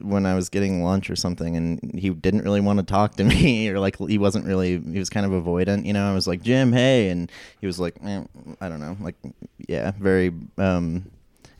[0.04, 3.24] when i was getting lunch or something and he didn't really want to talk to
[3.34, 6.28] me or like he wasn't really he was kind of avoidant you know i was
[6.28, 7.32] like jim hey and
[7.62, 8.24] he was like eh,
[8.62, 9.16] i don't know like
[9.68, 11.06] yeah very um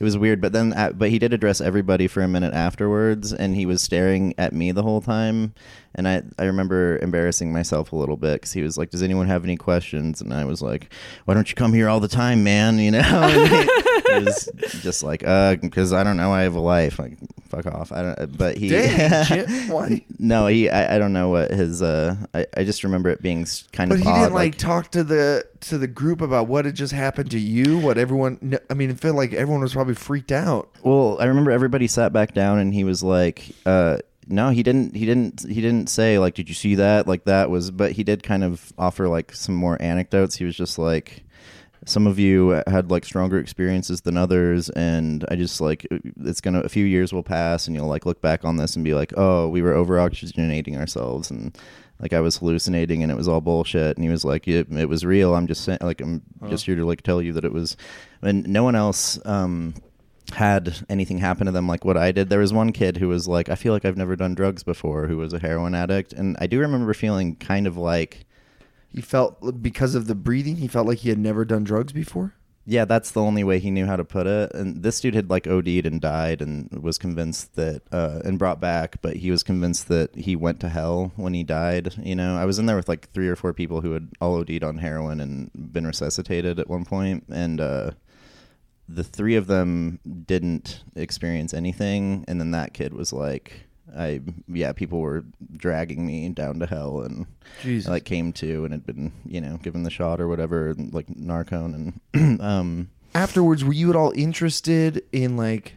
[0.00, 3.32] it was weird but then uh, but he did address everybody for a minute afterwards
[3.32, 5.54] and he was staring at me the whole time
[5.94, 9.26] and i i remember embarrassing myself a little bit because he was like does anyone
[9.26, 10.20] have any questions?
[10.20, 10.92] And i was like
[11.26, 12.78] why don't you come here all the time man?
[12.78, 13.00] You know
[14.10, 14.48] And he, he was
[14.82, 17.16] just like uh because i don't know i have a life like
[17.48, 21.82] fuck off i don't but he Dang, no he I, I don't know what his
[21.82, 24.56] uh I, I just remember it being kind But of But he odd, didn't like,
[24.56, 27.78] talk to the to the group about what had just happened to you.
[27.78, 28.58] What everyone?
[28.70, 30.70] I mean, it felt like everyone was probably freaked out.
[30.82, 34.94] Well, I remember everybody sat back down and he was like, uh, no, he didn't
[34.94, 37.06] he didn't he didn't say like did you see that?
[37.08, 40.36] Like that was but he did kind of offer like some more anecdotes.
[40.36, 41.24] He was just like
[41.86, 46.54] some of you had like stronger experiences than others and I just like it's going
[46.54, 48.94] to a few years will pass and you'll like look back on this and be
[48.94, 51.56] like, "Oh, we were over oxygenating ourselves and
[51.98, 54.88] like I was hallucinating and it was all bullshit." And he was like, "It, it
[54.88, 55.34] was real.
[55.34, 57.76] I'm just saying like I'm just here to like tell you that it was."
[58.22, 59.74] And no one else um
[60.32, 62.28] had anything happen to them like what I did.
[62.28, 65.06] There was one kid who was like, I feel like I've never done drugs before,
[65.06, 66.12] who was a heroin addict.
[66.12, 68.26] And I do remember feeling kind of like,
[68.92, 70.56] He felt because of the breathing.
[70.56, 72.34] He felt like he had never done drugs before.
[72.66, 74.52] yeah, that's the only way he knew how to put it.
[74.54, 78.60] And this dude had like OD'd and died and was convinced that, uh, and brought
[78.60, 81.94] back, but he was convinced that he went to hell when he died.
[82.02, 84.36] You know, I was in there with like three or four people who had all
[84.36, 87.92] OD'd on heroin and been resuscitated at one point, And, uh,
[88.88, 94.72] the three of them didn't experience anything and then that kid was like i yeah
[94.72, 95.24] people were
[95.56, 97.26] dragging me down to hell and
[97.62, 97.88] Jesus.
[97.88, 100.92] I, like came to and had been you know given the shot or whatever and,
[100.92, 105.74] like Narcan and um Afterwards, were you at all interested in like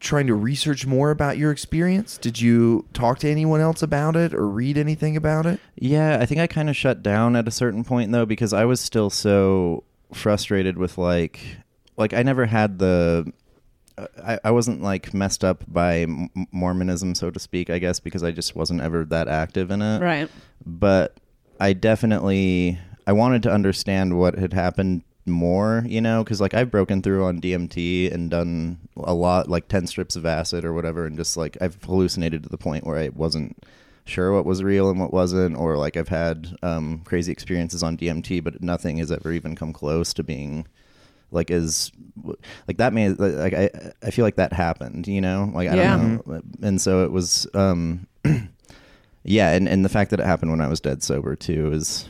[0.00, 2.18] trying to research more about your experience?
[2.18, 5.60] Did you talk to anyone else about it or read anything about it?
[5.76, 8.64] Yeah, I think I kind of shut down at a certain point though because I
[8.64, 11.40] was still so frustrated with like
[11.96, 13.32] like I never had the
[14.22, 18.22] I, I wasn't like messed up by M- Mormonism so to speak I guess because
[18.24, 20.00] I just wasn't ever that active in it.
[20.00, 20.28] right
[20.66, 21.16] But
[21.60, 26.70] I definitely I wanted to understand what had happened more, you know, because like I've
[26.70, 31.06] broken through on DMT and done a lot, like ten strips of acid or whatever,
[31.06, 33.62] and just like I've hallucinated to the point where I wasn't
[34.04, 37.96] sure what was real and what wasn't, or like I've had um, crazy experiences on
[37.96, 40.66] DMT, but nothing has ever even come close to being
[41.34, 41.92] like is
[42.66, 43.70] like that may like I
[44.02, 45.96] I feel like that happened, you know, like I Yeah.
[45.96, 47.46] don't know, and so it was.
[47.54, 48.06] um
[49.26, 52.06] yeah and, and the fact that it happened when i was dead sober too is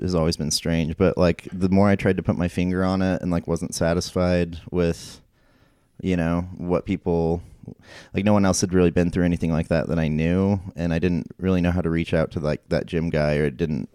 [0.00, 3.02] has always been strange but like the more i tried to put my finger on
[3.02, 5.20] it and like wasn't satisfied with
[6.00, 7.42] you know what people
[8.14, 10.94] like no one else had really been through anything like that that i knew and
[10.94, 13.90] i didn't really know how to reach out to like that Jim guy or didn't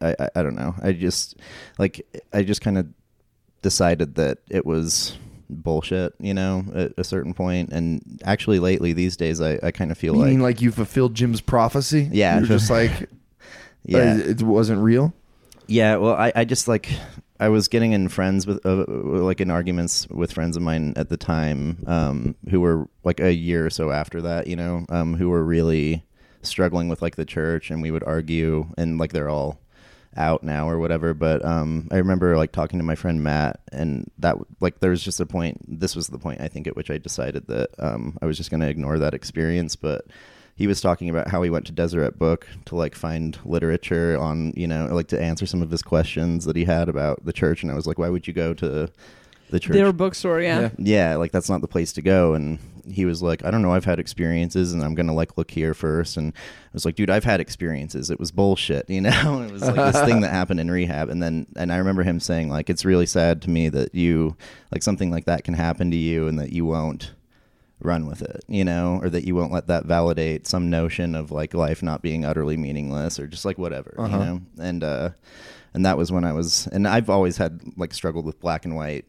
[0.00, 1.34] i i, I don't know i just
[1.78, 2.86] like i just kind of
[3.64, 5.16] decided that it was
[5.50, 9.90] bullshit you know at a certain point and actually lately these days i, I kind
[9.90, 12.08] of feel like like you fulfilled Jim's prophecy?
[12.12, 13.08] Yeah, You're just like,
[13.84, 15.14] yeah uh, it wasn't real?
[15.66, 16.90] Yeah, well, I, I just like
[17.40, 21.08] I was getting in friends with uh, like in arguments with friends of mine at
[21.08, 25.14] the time um, who were like a year or so after that, you know, um,
[25.14, 26.04] who were really
[26.42, 29.58] struggling with like the church, and we would argue, and like they're all
[30.16, 31.14] out now or whatever.
[31.14, 35.02] But um, I remember like talking to my friend Matt, and that like there was
[35.02, 35.60] just a point.
[35.80, 38.50] This was the point I think at which I decided that um, I was just
[38.50, 40.06] going to ignore that experience, but
[40.56, 44.52] he was talking about how he went to Deseret Book to like find literature on,
[44.56, 47.62] you know, like to answer some of his questions that he had about the church.
[47.62, 48.88] And I was like, why would you go to
[49.54, 49.74] the church.
[49.74, 50.60] Their bookstore, yeah.
[50.60, 50.70] Yeah.
[50.78, 52.34] yeah, like that's not the place to go.
[52.34, 55.50] And he was like, I don't know, I've had experiences and I'm gonna like look
[55.50, 56.16] here first.
[56.16, 58.10] And I was like, dude, I've had experiences.
[58.10, 59.42] It was bullshit, you know?
[59.42, 61.08] it was like this thing that happened in rehab.
[61.08, 64.36] And then and I remember him saying, like, it's really sad to me that you
[64.72, 67.12] like something like that can happen to you and that you won't
[67.80, 71.30] run with it, you know, or that you won't let that validate some notion of
[71.30, 74.40] like life not being utterly meaningless or just like whatever, you know?
[74.58, 75.10] And uh
[75.74, 78.74] and that was when I was and I've always had like struggled with black and
[78.74, 79.04] white,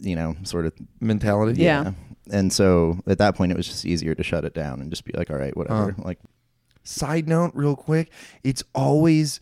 [0.00, 1.62] you know, sort of Mentality.
[1.62, 1.92] Yeah.
[2.30, 5.04] and so at that point, it was just easier to shut it down and just
[5.04, 5.94] be like, all right, whatever.
[5.98, 6.18] Like,
[6.86, 8.10] Side note, real quick,
[8.42, 9.40] it's always.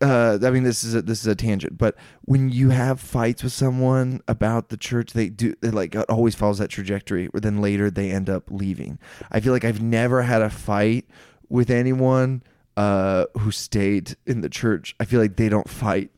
[0.00, 1.94] Uh, I mean, this is a, this is a tangent, but
[2.24, 6.34] when you have fights with someone about the church, they do they like it always
[6.34, 7.26] follows that trajectory.
[7.26, 8.98] Where then later they end up leaving.
[9.30, 11.06] I feel like I've never had a fight
[11.48, 12.42] with anyone
[12.76, 14.94] uh, who stayed in the church.
[14.98, 16.10] I feel like they don't fight.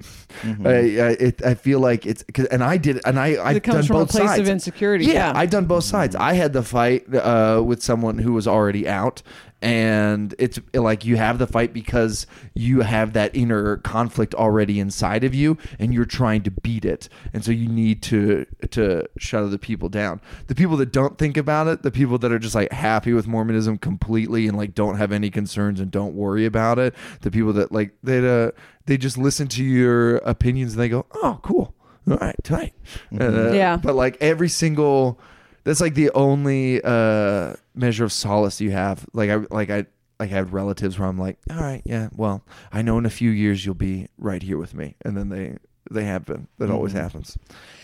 [0.65, 0.73] I, I,
[1.19, 3.87] it, I feel like it's cause, and I did, and I I've It comes done
[3.87, 4.41] from a both place sides.
[4.41, 5.07] of insecurity.
[5.07, 5.33] Yeah, Yeah.
[5.35, 6.15] I've done both sides.
[6.17, 9.23] I had the fight uh, with someone who was already out,
[9.65, 15.25] and it's like you have the fight because you have that inner conflict already inside
[15.25, 19.43] of you, and you're trying to beat it, and so you need to to shut
[19.43, 20.21] other people down.
[20.47, 23.27] The people that don't think about it, the people that are just like happy with
[23.27, 27.55] Mormonism completely and like don't have any concerns and don't worry about it, the people
[27.55, 28.51] that like they uh,
[28.85, 31.75] they just listen to your opinions and they go, oh, cool.
[32.11, 32.75] All right, tight.
[33.19, 33.79] Uh, Yeah.
[33.79, 35.19] But like every single,
[35.65, 39.07] that's like the only uh, measure of solace you have.
[39.13, 39.87] Like I, like I,
[40.21, 43.11] like I have relatives where I'm like, all right, yeah, well, I know in a
[43.11, 45.57] few years you'll be right here with me, and then they
[45.91, 46.49] they have been.
[46.59, 47.37] That always happens.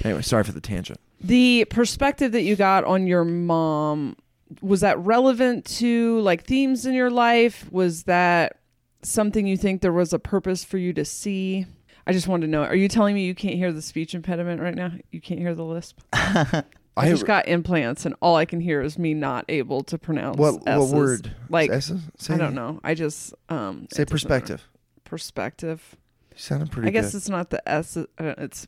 [0.04, 1.00] Anyway, sorry for the tangent.
[1.20, 4.16] The perspective that you got on your mom
[4.60, 7.70] was that relevant to like themes in your life?
[7.70, 8.58] Was that
[9.02, 11.66] something you think there was a purpose for you to see?
[12.06, 12.64] I just wanted to know.
[12.64, 14.92] Are you telling me you can't hear the speech impediment right now?
[15.10, 16.00] You can't hear the lisp?
[16.96, 19.96] I I just got implants, and all I can hear is me not able to
[19.98, 20.92] pronounce what what S's.
[20.92, 21.34] word?
[21.48, 22.00] Like S's?
[22.18, 22.80] Say, I don't know.
[22.84, 24.68] I just um Say perspective.
[25.04, 25.96] Perspective.
[26.32, 26.88] You sounded pretty.
[26.88, 27.18] I guess good.
[27.18, 27.96] it's not the S.
[27.96, 28.66] uh, It's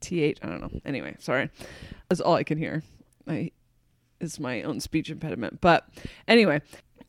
[0.00, 0.38] T H.
[0.42, 0.80] I don't know.
[0.84, 1.50] Anyway, sorry.
[2.08, 2.82] That's all I can hear.
[3.26, 3.50] I
[4.20, 5.60] is my own speech impediment.
[5.60, 5.88] But
[6.26, 6.60] anyway,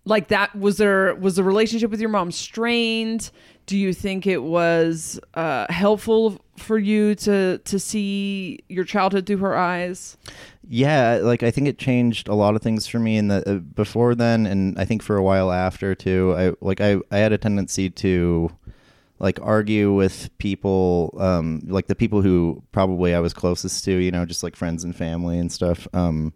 [0.10, 3.32] like that was there was the relationship with your mom strained?
[3.66, 9.38] Do you think it was uh, helpful for you to to see your childhood through
[9.38, 10.18] her eyes?
[10.72, 13.56] yeah, like I think it changed a lot of things for me in the uh,
[13.56, 16.36] before then, and I think for a while after too.
[16.38, 18.52] I like I I had a tendency to
[19.18, 24.12] like argue with people um like the people who probably I was closest to, you
[24.12, 25.88] know, just like friends and family and stuff.
[25.94, 26.34] Um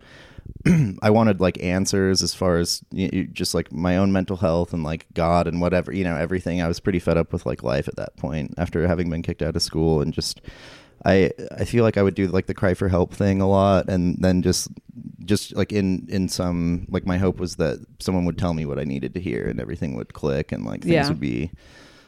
[1.02, 4.74] I wanted like answers as far as you you- just like my own mental health
[4.74, 6.62] and like God and whatever, you know, everything.
[6.62, 9.42] I was pretty fed up with like life at that point after having been kicked
[9.42, 10.42] out of school and just
[11.06, 13.90] I I feel like I would do like the cry for help thing a lot
[13.90, 14.70] and then just
[15.26, 18.80] just like in in some like my hope was that someone would tell me what
[18.80, 21.08] I needed to hear and everything would click and like things Yeah.
[21.10, 21.52] would be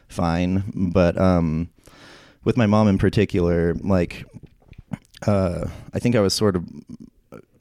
[0.08, 0.64] fine.
[0.94, 1.70] But um
[2.46, 4.24] with my mom in particular, like
[5.28, 6.64] uh I think I was sort of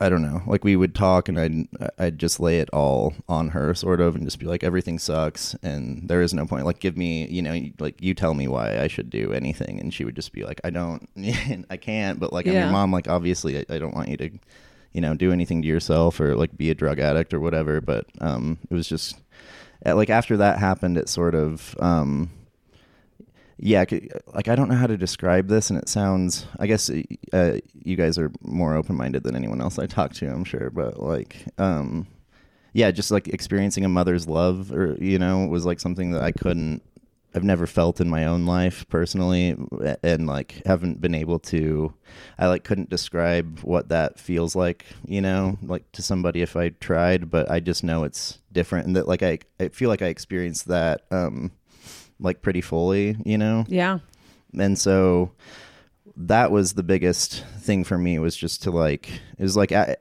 [0.01, 0.43] I don't know.
[0.47, 1.69] Like we would talk, and I'd
[1.99, 5.55] I'd just lay it all on her, sort of, and just be like, everything sucks,
[5.63, 6.67] and there is no point.
[6.67, 9.93] Like, give me, you know, like you tell me why I should do anything, and
[9.93, 11.09] she would just be like, I don't,
[11.71, 12.21] I can't.
[12.21, 12.93] But like, I'm your mom.
[12.93, 14.31] Like, obviously, I, I don't want you to,
[14.93, 17.81] you know, do anything to yourself or like be a drug addict or whatever.
[17.81, 19.17] But um, it was just
[19.87, 22.31] uh, like after that happened, it sort of um,
[23.59, 23.85] yeah,
[24.35, 26.47] like I don't know how to describe this, and it sounds.
[26.59, 26.91] I guess
[27.33, 30.27] uh, you guys are more open minded than anyone else I talk to.
[30.27, 32.07] I'm sure, but like, um,
[32.73, 36.33] yeah, just like experiencing a mother's love, or you know, was like something that I
[36.33, 36.83] couldn't.
[37.37, 39.57] I've never felt in my own life personally,
[40.03, 41.95] and like haven't been able to.
[42.39, 46.71] I like couldn't describe what that feels like, you know, like to somebody if I
[46.71, 50.07] tried, but I just know it's different, and that like I, I feel like I
[50.07, 51.03] experienced that.
[51.13, 51.53] um
[52.25, 53.65] like pretty fully, you know?
[53.69, 53.99] Yeah.
[54.59, 55.31] And so
[56.17, 59.09] that was the biggest thing for me was just to like
[59.39, 59.97] it was like I,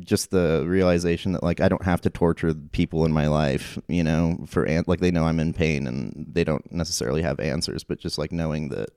[0.00, 4.04] just the realization that like I don't have to torture people in my life, you
[4.04, 7.82] know, for an- like they know I'm in pain and they don't necessarily have answers,
[7.82, 8.90] but just like knowing that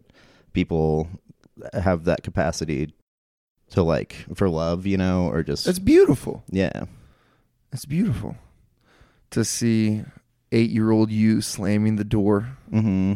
[0.53, 1.07] people
[1.73, 2.93] have that capacity
[3.71, 6.43] to like for love, you know, or just It's beautiful.
[6.51, 6.85] yeah.
[7.73, 8.35] It's beautiful
[9.31, 10.03] to see
[10.51, 12.49] eight year old you slamming the door.
[12.71, 13.13] Mm-hmm.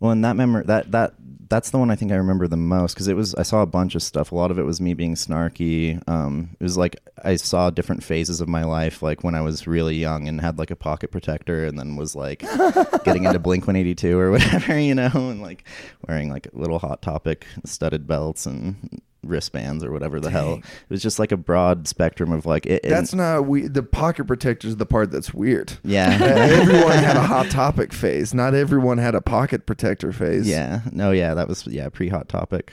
[0.00, 1.14] Well, and that memory that that
[1.48, 3.66] that's the one I think I remember the most because it was I saw a
[3.66, 4.32] bunch of stuff.
[4.32, 6.02] A lot of it was me being snarky.
[6.08, 9.66] Um, it was like I saw different phases of my life, like when I was
[9.66, 12.40] really young and had like a pocket protector, and then was like
[13.04, 15.64] getting into Blink One Eighty Two or whatever, you know, and like
[16.06, 20.54] wearing like little Hot Topic studded belts and wristbands or whatever the hell.
[20.54, 22.84] It was just like a broad spectrum of like it.
[22.84, 23.66] and- That's not we.
[23.68, 25.74] The pocket protector is the part that's weird.
[25.84, 26.16] yeah.
[26.20, 28.32] everyone had a hot topic phase.
[28.34, 30.48] Not everyone had a pocket protector phase.
[30.48, 30.80] Yeah.
[30.92, 31.10] No.
[31.10, 31.34] Yeah.
[31.34, 31.88] That was yeah.
[31.88, 32.72] Pre Hot Topic.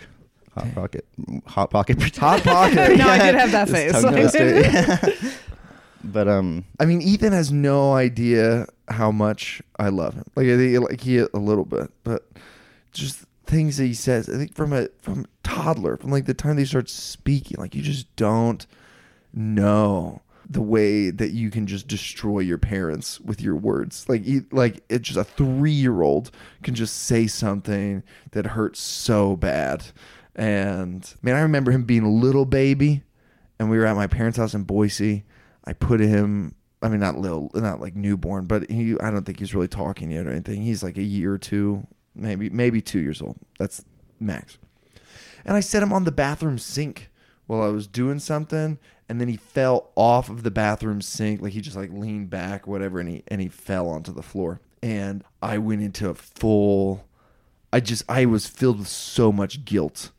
[0.56, 1.06] Hot pocket.
[1.47, 2.16] Hot pocket.
[2.18, 2.76] Hot pocket.
[2.97, 3.91] no, I did have that Just face.
[3.91, 5.32] tongue twister.
[6.04, 6.66] but um.
[6.80, 10.26] I mean, Ethan has no idea how much I love him.
[10.36, 12.30] Like, I think, like he a little bit, but
[12.91, 14.30] just things that he says.
[14.30, 17.82] I think from a from toddler, from like the time they start speaking, like you
[17.82, 18.66] just don't
[19.34, 24.08] know the way that you can just destroy your parents with your words.
[24.10, 26.32] Like, you, like it's just a three year old
[26.64, 29.86] can just say something that hurts so bad.
[30.36, 33.04] And man, I remember him being a little baby,
[33.60, 35.24] and we were at my parents' house in Boise.
[35.66, 36.56] I put him.
[36.82, 38.99] I mean, not little, not like newborn, but he.
[38.99, 40.64] I don't think he's really talking yet or anything.
[40.64, 43.38] He's like a year or two, maybe, maybe two years old.
[43.60, 43.86] That's
[44.20, 44.58] max.
[45.45, 47.09] And I set him on the bathroom sink
[47.45, 48.79] while I was doing something,
[49.09, 52.67] and then he fell off of the bathroom sink, like he just like leaned back,
[52.67, 54.61] whatever, and he and he fell onto the floor.
[54.81, 57.05] And I went into a full.
[57.71, 60.11] I just I was filled with so much guilt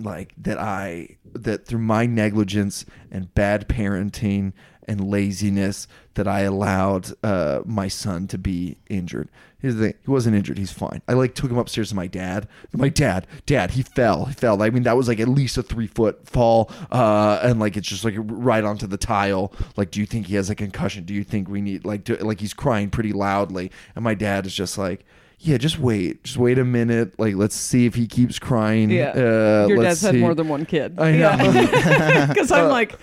[0.00, 4.52] like that I that through my negligence and bad parenting
[4.86, 5.86] and laziness
[6.18, 9.28] that I allowed uh, my son to be injured.
[9.60, 10.58] Here's the thing: he wasn't injured.
[10.58, 11.00] He's fine.
[11.08, 12.48] I like took him upstairs to my dad.
[12.72, 14.26] My dad, dad, he fell.
[14.26, 14.60] He fell.
[14.60, 17.88] I mean, that was like at least a three foot fall, uh, and like it's
[17.88, 19.52] just like right onto the tile.
[19.76, 21.04] Like, do you think he has a concussion?
[21.04, 23.70] Do you think we need like do, like he's crying pretty loudly?
[23.94, 25.04] And my dad is just like.
[25.40, 26.24] Yeah, just wait.
[26.24, 27.16] Just wait a minute.
[27.16, 28.90] Like, let's see if he keeps crying.
[28.90, 29.10] Yeah.
[29.10, 30.98] Uh, Your let's dad's had more than one kid.
[30.98, 32.26] I know.
[32.26, 32.98] Because I'm like,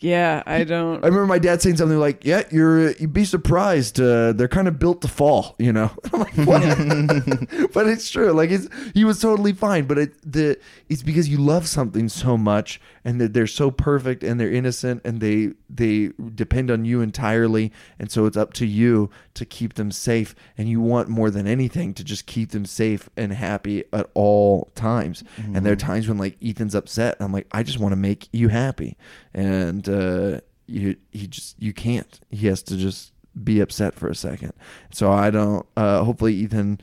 [0.00, 1.02] yeah, I don't.
[1.02, 3.98] I remember my dad saying something like, "Yeah, you're you'd be surprised.
[3.98, 6.36] Uh, they're kind of built to fall, you know." I'm like,
[7.72, 8.32] but it's true.
[8.32, 10.58] Like it's he was totally fine, but it the
[10.90, 15.00] it's because you love something so much and that they're so perfect and they're innocent
[15.04, 19.74] and they they depend on you entirely, and so it's up to you to keep
[19.74, 20.34] them safe.
[20.58, 24.72] And you want more than anything to just keep them safe and happy at all
[24.74, 25.22] times.
[25.36, 28.28] And there are times when like Ethan's upset, I'm like, I just want to make
[28.32, 28.96] you happy,
[29.32, 32.18] and uh, you he just you can't.
[32.30, 34.52] He has to just be upset for a second.
[34.90, 35.64] So I don't.
[35.76, 36.80] Uh, hopefully Ethan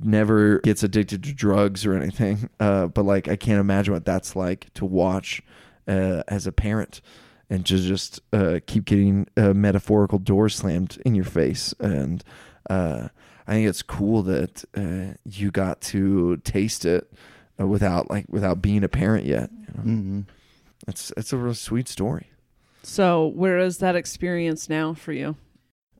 [0.00, 2.48] never gets addicted to drugs or anything.
[2.60, 5.42] Uh, but like I can't imagine what that's like to watch
[5.88, 7.00] uh, as a parent
[7.50, 11.74] and to just uh, keep getting uh, metaphorical doors slammed in your face.
[11.78, 12.24] And
[12.70, 13.08] uh,
[13.46, 17.12] I think it's cool that uh, you got to taste it
[17.60, 19.50] uh, without like without being a parent yet.
[19.52, 19.82] You know?
[19.82, 20.20] hmm
[20.88, 22.30] It's it's a real sweet story.
[22.82, 25.36] So, where is that experience now for you?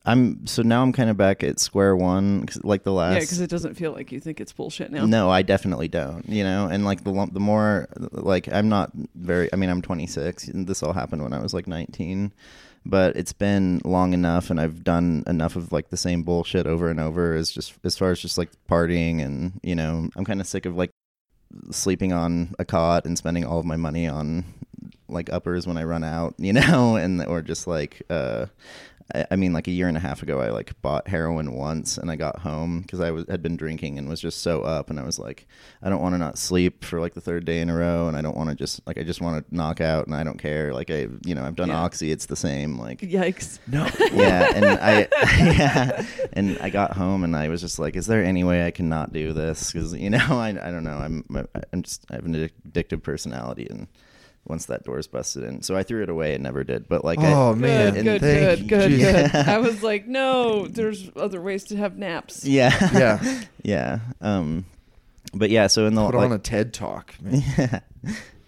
[0.06, 3.14] I'm so now I'm kind of back at square one, 'cause, like the last.
[3.14, 5.06] Yeah, because it doesn't feel like you think it's bullshit now.
[5.06, 6.28] No, I definitely don't.
[6.28, 9.50] You know, and like the the more like I'm not very.
[9.52, 10.48] I mean, I'm 26.
[10.48, 12.32] And this all happened when I was like 19,
[12.84, 16.90] but it's been long enough, and I've done enough of like the same bullshit over
[16.90, 17.34] and over.
[17.34, 20.66] As just as far as just like partying, and you know, I'm kind of sick
[20.66, 20.90] of like
[21.70, 24.44] sleeping on a cot and spending all of my money on
[25.08, 28.46] like uppers when I run out, you know, and or just like uh
[29.14, 31.98] I, I mean like a year and a half ago I like bought heroin once
[31.98, 34.88] and I got home because I was had been drinking and was just so up
[34.90, 35.46] and I was like
[35.82, 38.16] I don't want to not sleep for like the third day in a row and
[38.16, 40.38] I don't want to just like I just want to knock out and I don't
[40.38, 41.82] care like I you know I've done Yeah.
[41.82, 43.58] oxy it's the same like Yikes.
[43.66, 43.84] No.
[44.12, 48.22] yeah and i yeah and i got home and i was just like is there
[48.24, 51.24] any way i can not do this because you know I, I don't know i'm
[51.72, 53.86] i'm just i have an addictive personality and
[54.46, 57.18] once that door's busted in so i threw it away and never did but like
[57.20, 59.32] Oh I, man, Good, good, thank good, you, good, Jesus.
[59.32, 59.34] good.
[59.48, 62.44] I was like, no, there's other ways to have naps.
[62.44, 64.66] yeah Yeah, yeah um
[65.32, 67.14] but yeah so in the put like, on a TED talk.
[67.22, 67.42] Man.
[67.58, 67.80] yeah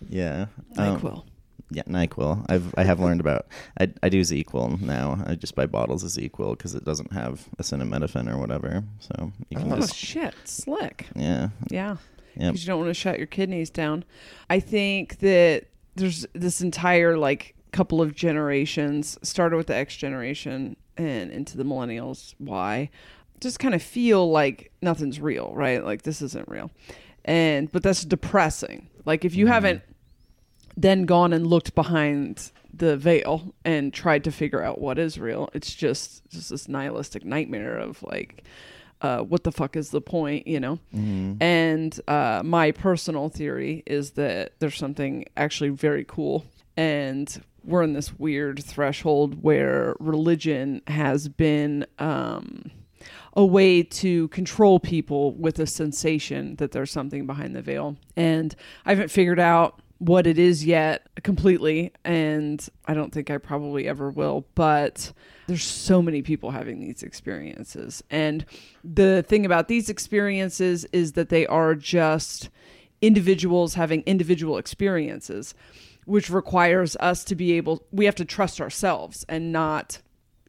[0.08, 1.24] yeah um, NyQuil.
[1.70, 2.46] Yeah, Nyquil.
[2.48, 3.46] I've I have learned about.
[3.80, 5.20] I I do ZzzQuil now.
[5.26, 8.84] I just buy bottles of ZzzQuil because it doesn't have acetaminophen or whatever.
[9.00, 11.08] So you can Oh just shit, slick.
[11.16, 11.96] yeah Yeah.
[12.36, 12.52] Yep.
[12.52, 14.04] Because you don't want to shut your kidneys down.
[14.48, 15.64] I think that
[15.96, 21.64] there's this entire like couple of generations started with the X generation and into the
[21.64, 22.34] millennials.
[22.38, 22.90] Why?
[23.40, 25.84] Just kind of feel like nothing's real, right?
[25.84, 26.70] Like this isn't real.
[27.24, 28.88] And but that's depressing.
[29.04, 29.52] Like if you mm-hmm.
[29.52, 29.82] haven't
[30.76, 35.50] then gone and looked behind the veil and tried to figure out what is real,
[35.52, 38.44] it's just just this nihilistic nightmare of like
[39.00, 40.78] uh, what the fuck is the point, you know?
[41.40, 46.44] And uh, my personal theory is that there's something actually very cool.
[46.76, 52.70] And we're in this weird threshold where religion has been um,
[53.34, 57.96] a way to control people with a sensation that there's something behind the veil.
[58.16, 63.38] And I haven't figured out what it is yet completely and I don't think I
[63.38, 65.12] probably ever will but
[65.46, 68.02] there's so many people having these experiences.
[68.10, 68.44] And
[68.82, 72.50] the thing about these experiences is that they are just
[73.00, 75.54] individuals having individual experiences
[76.06, 80.00] which requires us to be able we have to trust ourselves and not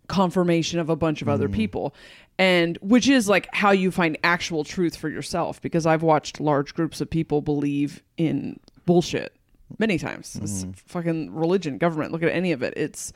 [0.08, 1.54] confirmation of a bunch of other mm.
[1.54, 1.94] people.
[2.40, 6.76] And which is like how you find actual truth for yourself because i've watched large
[6.76, 9.36] groups of people believe in bullshit
[9.80, 10.40] many times.
[10.42, 10.76] It's mm.
[10.86, 12.74] fucking religion government look at any of it.
[12.78, 13.12] It's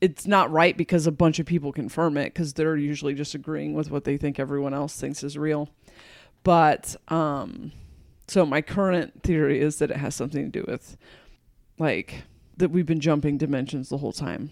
[0.00, 3.74] it's not right because a bunch of people confirm it because they're usually just agreeing
[3.74, 5.68] with what they think everyone else thinks is real
[6.42, 7.72] but um
[8.28, 10.96] so my current theory is that it has something to do with
[11.78, 12.24] like
[12.56, 14.50] that we've been jumping dimensions the whole time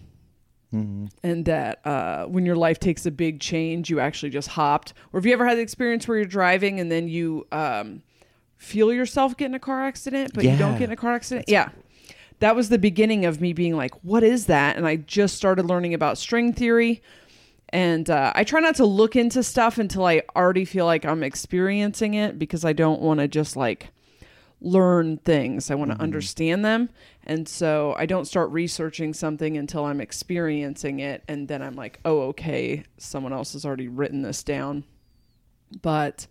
[1.23, 4.93] and that uh, when your life takes a big change, you actually just hopped.
[5.13, 8.03] Or have you ever had the experience where you're driving and then you um,
[8.57, 11.45] feel yourself get in a car accident, but you don't get in a car accident?
[11.47, 11.69] yeah.
[12.39, 14.77] That was the beginning of me being like, what is that?
[14.77, 17.01] And I just started learning about string theory.
[17.69, 21.23] And uh, I try not to look into stuff until I already feel like I'm
[21.23, 23.89] experiencing it because I don't want to just like
[24.61, 25.69] learn things.
[25.69, 26.89] I want to understand them.
[27.23, 31.23] And so I don't start researching something until I'm experiencing it.
[31.27, 34.83] And then I'm like, oh, okay, someone else has already written this down.
[35.81, 36.27] But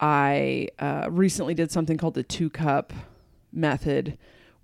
[0.00, 2.92] I uh, recently did something called the two cup
[3.52, 4.18] method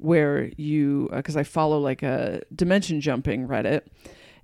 [0.05, 3.83] where you, because I follow like a dimension jumping Reddit.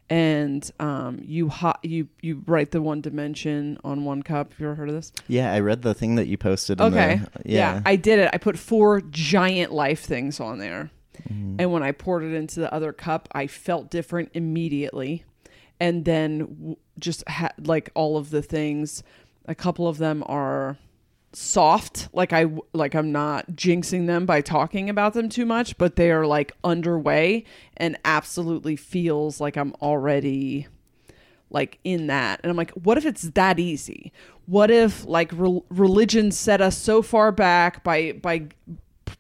[0.09, 4.51] And um, you ho- you you write the one dimension on one cup.
[4.51, 5.13] Have you ever heard of this?
[5.29, 6.81] Yeah, I read the thing that you posted.
[6.81, 7.21] in Okay.
[7.35, 7.81] the- yeah.
[7.87, 8.29] I did it.
[8.33, 10.91] I put four giant life things on there.
[11.29, 15.23] And when I poured it into the other cup, I felt different immediately.
[15.79, 19.03] And then w- just had like all of the things,
[19.45, 20.79] a couple of them are
[21.33, 25.95] soft like i like i'm not jinxing them by talking about them too much but
[25.95, 27.45] they are like underway
[27.77, 30.67] and absolutely feels like i'm already
[31.51, 32.41] like in that.
[32.43, 34.13] And i'm like what if it's that easy?
[34.47, 38.49] What if like re- religion set us so far back by by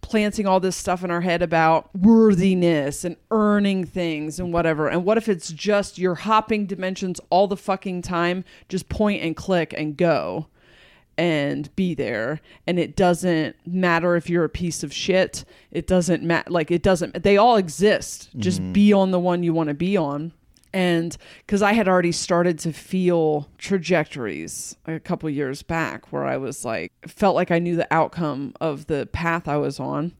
[0.02, 4.88] planting all this stuff in our head about worthiness and earning things and whatever?
[4.88, 8.44] And what if it's just you're hopping dimensions all the fucking time?
[8.68, 10.46] Just point and click and go
[11.20, 12.40] and be there.
[12.66, 15.44] And it doesn't matter if you're a piece of shit.
[15.70, 18.30] It doesn't matter like it doesn't they all exist.
[18.38, 18.72] Just mm-hmm.
[18.72, 20.32] be on the one you want to be on.
[20.72, 21.14] And
[21.44, 26.64] because i had already started to feel trajectories a couple years back where i was
[26.64, 30.12] like felt like i knew the outcome of the path i was on.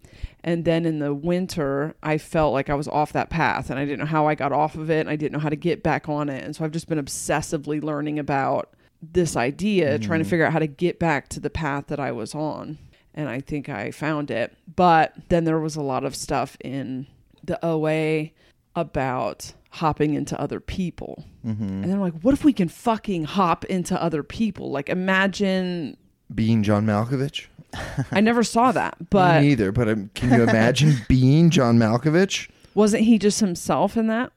[0.43, 3.87] And then in the winter i felt like i was off that path and i
[3.87, 5.83] didn't know how i got off of it and i didn't know how to get
[5.83, 6.45] back on it.
[6.45, 10.59] And so i've just been obsessively learning about this idea, trying to figure out how
[10.59, 12.79] to get back to the path that I was on.
[13.15, 14.57] And I think I found it.
[14.77, 17.07] But then there was a lot of stuff in
[17.43, 18.31] the OA
[18.77, 21.25] about hopping into other people.
[21.43, 24.71] And then I'm like, what if we can fucking hop into other people?
[24.71, 25.97] Like, imagine.
[26.35, 27.47] Being John Malkovich.
[28.13, 32.49] I never saw that, but Me neither, but um, can you imagine being John Malkovich?
[32.75, 34.33] wasn't he just himself in that?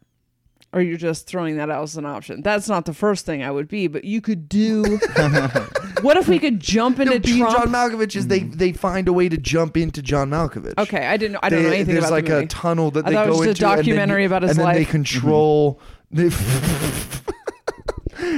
[0.74, 2.42] Or you're just throwing that out as an option?
[2.42, 4.82] That's not the first thing I would be, but you could do.
[6.02, 7.58] what if we could jump into No, being Trump?
[7.58, 10.74] John Malkovich is they they find a way to jump into John Malkovich.
[10.80, 11.38] Okay, I didn't.
[11.44, 13.28] I don't They- know anything There's about like the a tunnel that I they thought
[13.28, 14.90] it go was into, a and then documentary about his and then they life.
[14.90, 15.80] control.
[16.12, 16.30] they-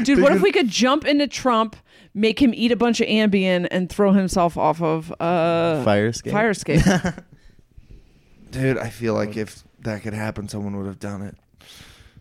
[0.04, 1.76] Dude, what if we could jump into Trump,
[2.14, 6.34] make him eat a bunch of Ambien, and throw himself off of uh, Fire escape.
[6.34, 6.82] Fire escape.
[8.52, 11.36] Dude, I feel like if that could happen, someone would have done it.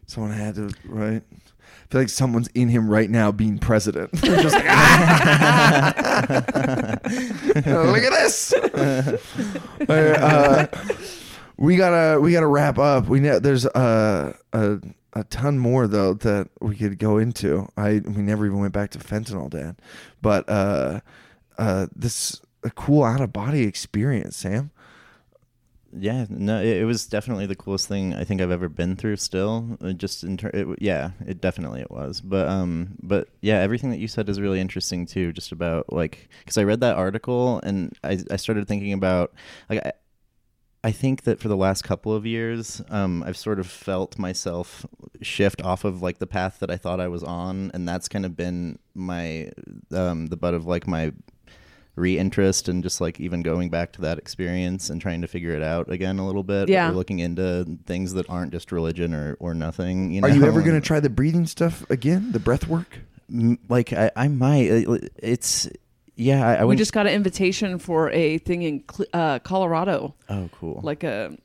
[0.07, 1.23] Someone had to, right?
[1.23, 4.13] I feel like someone's in him right now being president.
[4.15, 5.95] Just like, "Ah!"
[7.55, 8.55] look at this.
[9.89, 10.67] Uh,
[11.57, 13.07] we gotta we gotta wrap up.
[13.07, 14.79] We know there's a, a
[15.13, 17.69] a ton more though that we could go into.
[17.77, 19.77] I we never even went back to fentanyl, Dad.
[20.23, 21.01] But uh,
[21.59, 24.71] uh, this a cool out of body experience, Sam.
[25.97, 29.17] Yeah, no, it, it was definitely the coolest thing I think I've ever been through.
[29.17, 32.21] Still, Uh, just in ter- it, yeah, it definitely it was.
[32.21, 35.33] But um, but yeah, everything that you said is really interesting too.
[35.33, 39.33] Just about like because I read that article and I I started thinking about
[39.71, 39.93] like I,
[40.83, 44.85] I think that for the last couple of years, um, I've sort of felt myself
[45.23, 48.27] shift off of like the path that I thought I was on, and that's kind
[48.27, 49.51] of been my
[49.93, 51.13] um, the butt of like my
[51.97, 55.63] reinterest and just like even going back to that experience and trying to figure it
[55.63, 56.69] out again a little bit.
[56.69, 56.91] Yeah.
[56.91, 60.11] or looking into things that aren't just religion or or nothing.
[60.13, 60.29] You know?
[60.29, 62.33] Are you ever going to try the breathing stuff again?
[62.33, 62.99] The breath work?
[63.31, 64.69] M- like I, I might.
[65.19, 65.69] It's
[66.17, 66.47] yeah.
[66.47, 70.51] I, I we wouldn't- just got an invitation for a thing in uh, Colorado, oh
[70.59, 70.81] cool.
[70.83, 71.37] like a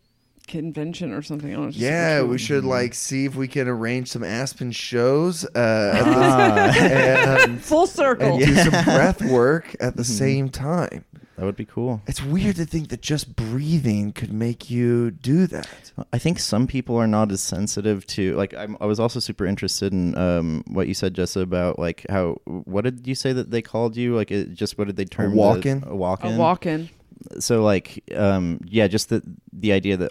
[0.49, 1.51] convention or something.
[1.51, 5.45] I don't know, Yeah, we should like see if we can arrange some Aspen shows
[5.45, 6.71] uh, Ah.
[6.73, 8.33] the, and, full circle.
[8.35, 11.05] and do some breath work at the same time.
[11.37, 12.01] that would be cool.
[12.07, 15.91] It's weird to think that just breathing could make you do that.
[16.11, 18.53] I think some people are not as sensitive to like.
[18.53, 22.41] I'm, I was also super interested in um, what you said, Jessa, about like how.
[22.45, 24.15] What did you say that they called you?
[24.15, 25.83] Like, it, just what did they term the- walk-in?
[25.87, 26.33] A walk-in.
[26.35, 26.89] A walk-in.
[27.39, 29.21] so like um yeah just the
[29.51, 30.09] the idea that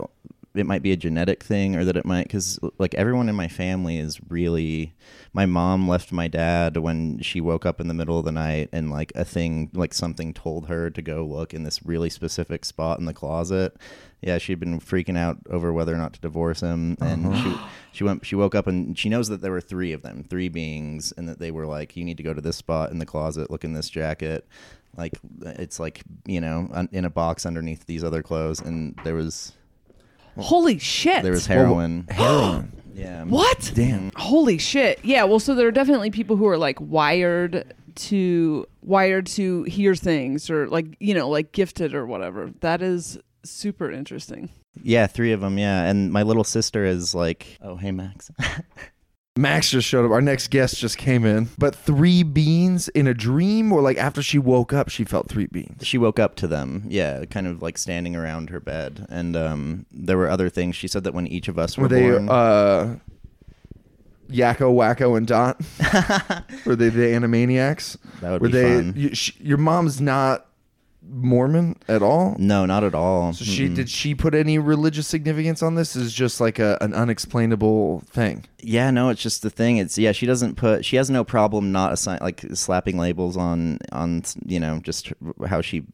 [0.59, 3.49] it might be a genetic thing or that it might because like everyone in my
[3.49, 4.95] family is really
[5.33, 8.69] my mom left my dad when she woke up in the middle of the night
[8.73, 12.65] and like a thing like something told her to go look in this really specific
[12.65, 13.77] spot in the closet.
[14.21, 17.43] Yeah she'd been freaking out over whether or not to divorce him and uh-huh.
[17.43, 20.25] she she went she woke up and she knows that there were three of them
[20.29, 22.99] three beings and that they were like you need to go to this spot in
[22.99, 24.47] the closet look in this jacket.
[24.97, 29.53] Like it's like you know in a box underneath these other clothes and there was
[30.39, 31.23] Holy shit!
[31.23, 32.73] there was heroin Heroin.
[32.95, 33.73] yeah what?
[33.75, 34.11] Damn.
[34.17, 35.01] Holy shit!
[35.05, 35.25] Yeah.
[35.25, 40.49] Well, so there are definitely people who are like wired to wired to hear things
[40.51, 42.53] or like you know like gifted or whatever.
[42.61, 44.51] That is super interesting.
[44.83, 48.31] yeah three of them yeah and my little sister is like oh hey max
[49.39, 50.11] Max just showed up.
[50.11, 51.49] Our next guest just came in.
[51.59, 55.47] But three beans in a dream, or like after she woke up, she felt three
[55.47, 55.87] beans.
[55.87, 59.87] she woke up to them yeah kind of like standing around her bed and um
[59.93, 62.29] there were other things she said that when each of us were, Were they born
[62.29, 62.97] uh,
[64.31, 65.59] Yakko, Wakko, and Dot?
[66.67, 67.97] Were they the Animaniacs?
[68.21, 68.75] That would Were be they?
[68.77, 68.93] fun.
[68.97, 70.48] You, sh your mom's not
[71.03, 72.37] Mormon at all.
[72.39, 73.75] no not at all So she Mm-mm.
[73.77, 75.97] did she put any religious significance on this?
[75.97, 78.45] Is just like a, an unexplainable thing.
[78.61, 79.77] Yeah, no, it's just the thing.
[79.79, 80.85] It's yeah, she doesn't put.
[80.85, 85.13] She has no problem not assign like slapping labels on on you know just
[85.47, 85.85] how she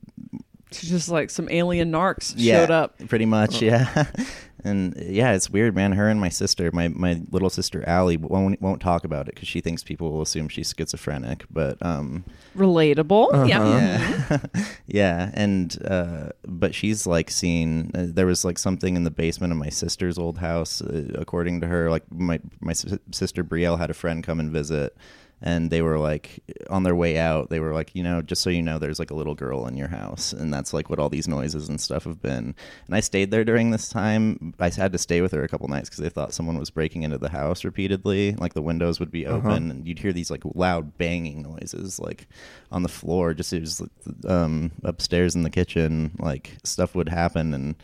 [0.72, 2.98] She's just like some alien narcs yeah, showed up.
[3.08, 3.62] pretty much.
[3.62, 3.66] Oh.
[3.66, 4.06] Yeah,
[4.64, 5.92] and yeah, it's weird, man.
[5.92, 9.48] Her and my sister, my my little sister Allie, won't won't talk about it because
[9.48, 11.44] she thinks people will assume she's schizophrenic.
[11.50, 12.24] But um,
[12.56, 13.48] Relatable.
[13.48, 14.18] Yeah.
[14.30, 17.90] yeah, yeah, and uh, but she's like seen.
[17.94, 20.80] Uh, there was like something in the basement of my sister's old house.
[20.80, 24.50] Uh, according to her, like my my s- sister Brielle had a friend come and
[24.50, 24.96] visit,
[25.44, 27.50] and they were like on their way out.
[27.50, 29.76] They were like, you know, just so you know, there's like a little girl in
[29.76, 32.54] your house, and that's like what all these noises and stuff have been.
[32.86, 34.54] And I stayed there during this time.
[34.58, 37.02] I had to stay with her a couple nights because they thought someone was breaking
[37.02, 38.32] into the house repeatedly.
[38.32, 42.26] Like the windows would be open, and you'd hear these like loud banging noises, like
[42.72, 43.34] on the floor.
[43.34, 43.82] Just it was
[44.26, 46.12] um, upstairs in the kitchen.
[46.18, 47.74] Like stuff would happen, and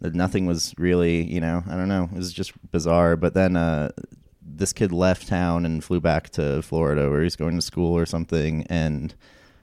[0.00, 2.08] nothing was really, you know, I don't know.
[2.12, 3.14] It was just bizarre.
[3.14, 3.90] But then uh,
[4.46, 8.06] this kid left town and flew back to Florida where he's going to school or
[8.06, 8.66] something.
[8.68, 9.14] And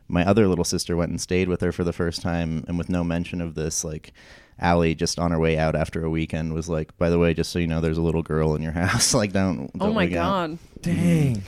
[0.07, 2.65] my other little sister went and stayed with her for the first time.
[2.67, 4.11] And with no mention of this, like,
[4.59, 7.51] Allie just on her way out after a weekend was like, by the way, just
[7.51, 9.13] so you know, there's a little girl in your house.
[9.13, 9.71] like, don't.
[9.75, 10.57] Oh don't my wig out." god.
[10.81, 11.43] Dang.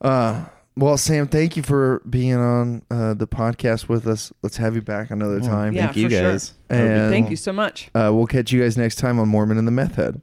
[0.00, 0.44] Uh,
[0.76, 4.32] well, Sam, thank you for being on uh, the podcast with us.
[4.42, 5.72] Let's have you back another time.
[5.74, 6.32] Yeah, Thank you for sure.
[6.32, 6.54] guys.
[6.68, 7.88] And Thank you so much.
[7.94, 10.20] Uh, we'll catch you guys next time on Mormon and the Meth Head.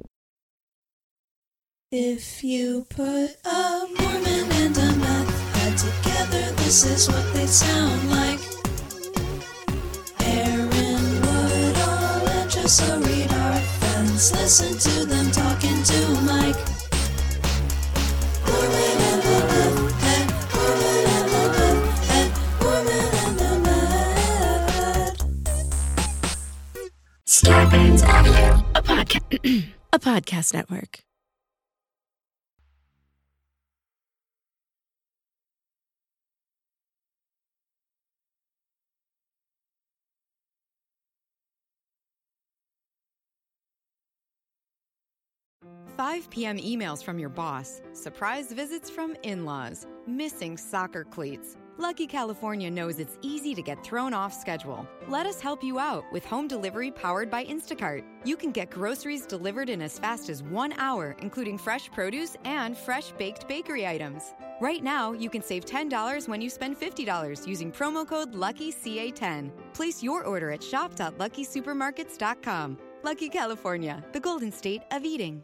[1.96, 8.10] If you put a Mormon and a meth head together, this is what they sound
[8.10, 8.40] like.
[10.26, 14.32] Aaron Woodall and Jessa Reid are friends.
[14.34, 16.58] Listen to them talking to Mike.
[18.48, 19.38] Mormon and the
[20.02, 20.26] head,
[20.56, 21.46] Mormon and the
[22.10, 22.30] head,
[22.64, 23.54] Mormon and the
[28.74, 29.64] a podcast,
[29.94, 31.04] a podcast network.
[45.98, 46.58] Five p.m.
[46.58, 51.56] emails from your boss, surprise visits from in laws, missing soccer cleats.
[51.78, 54.88] Lucky California knows it's easy to get thrown off schedule.
[55.08, 58.04] Let us help you out with home delivery powered by Instacart.
[58.26, 62.76] You can get groceries delivered in as fast as one hour, including fresh produce and
[62.76, 64.34] fresh baked bakery items.
[64.60, 69.52] Right now, you can save $10 when you spend $50 using promo code LUCKYCA10.
[69.74, 72.78] Place your order at shop.luckysupermarkets.com.
[73.04, 75.44] Lucky California, the golden state of eating.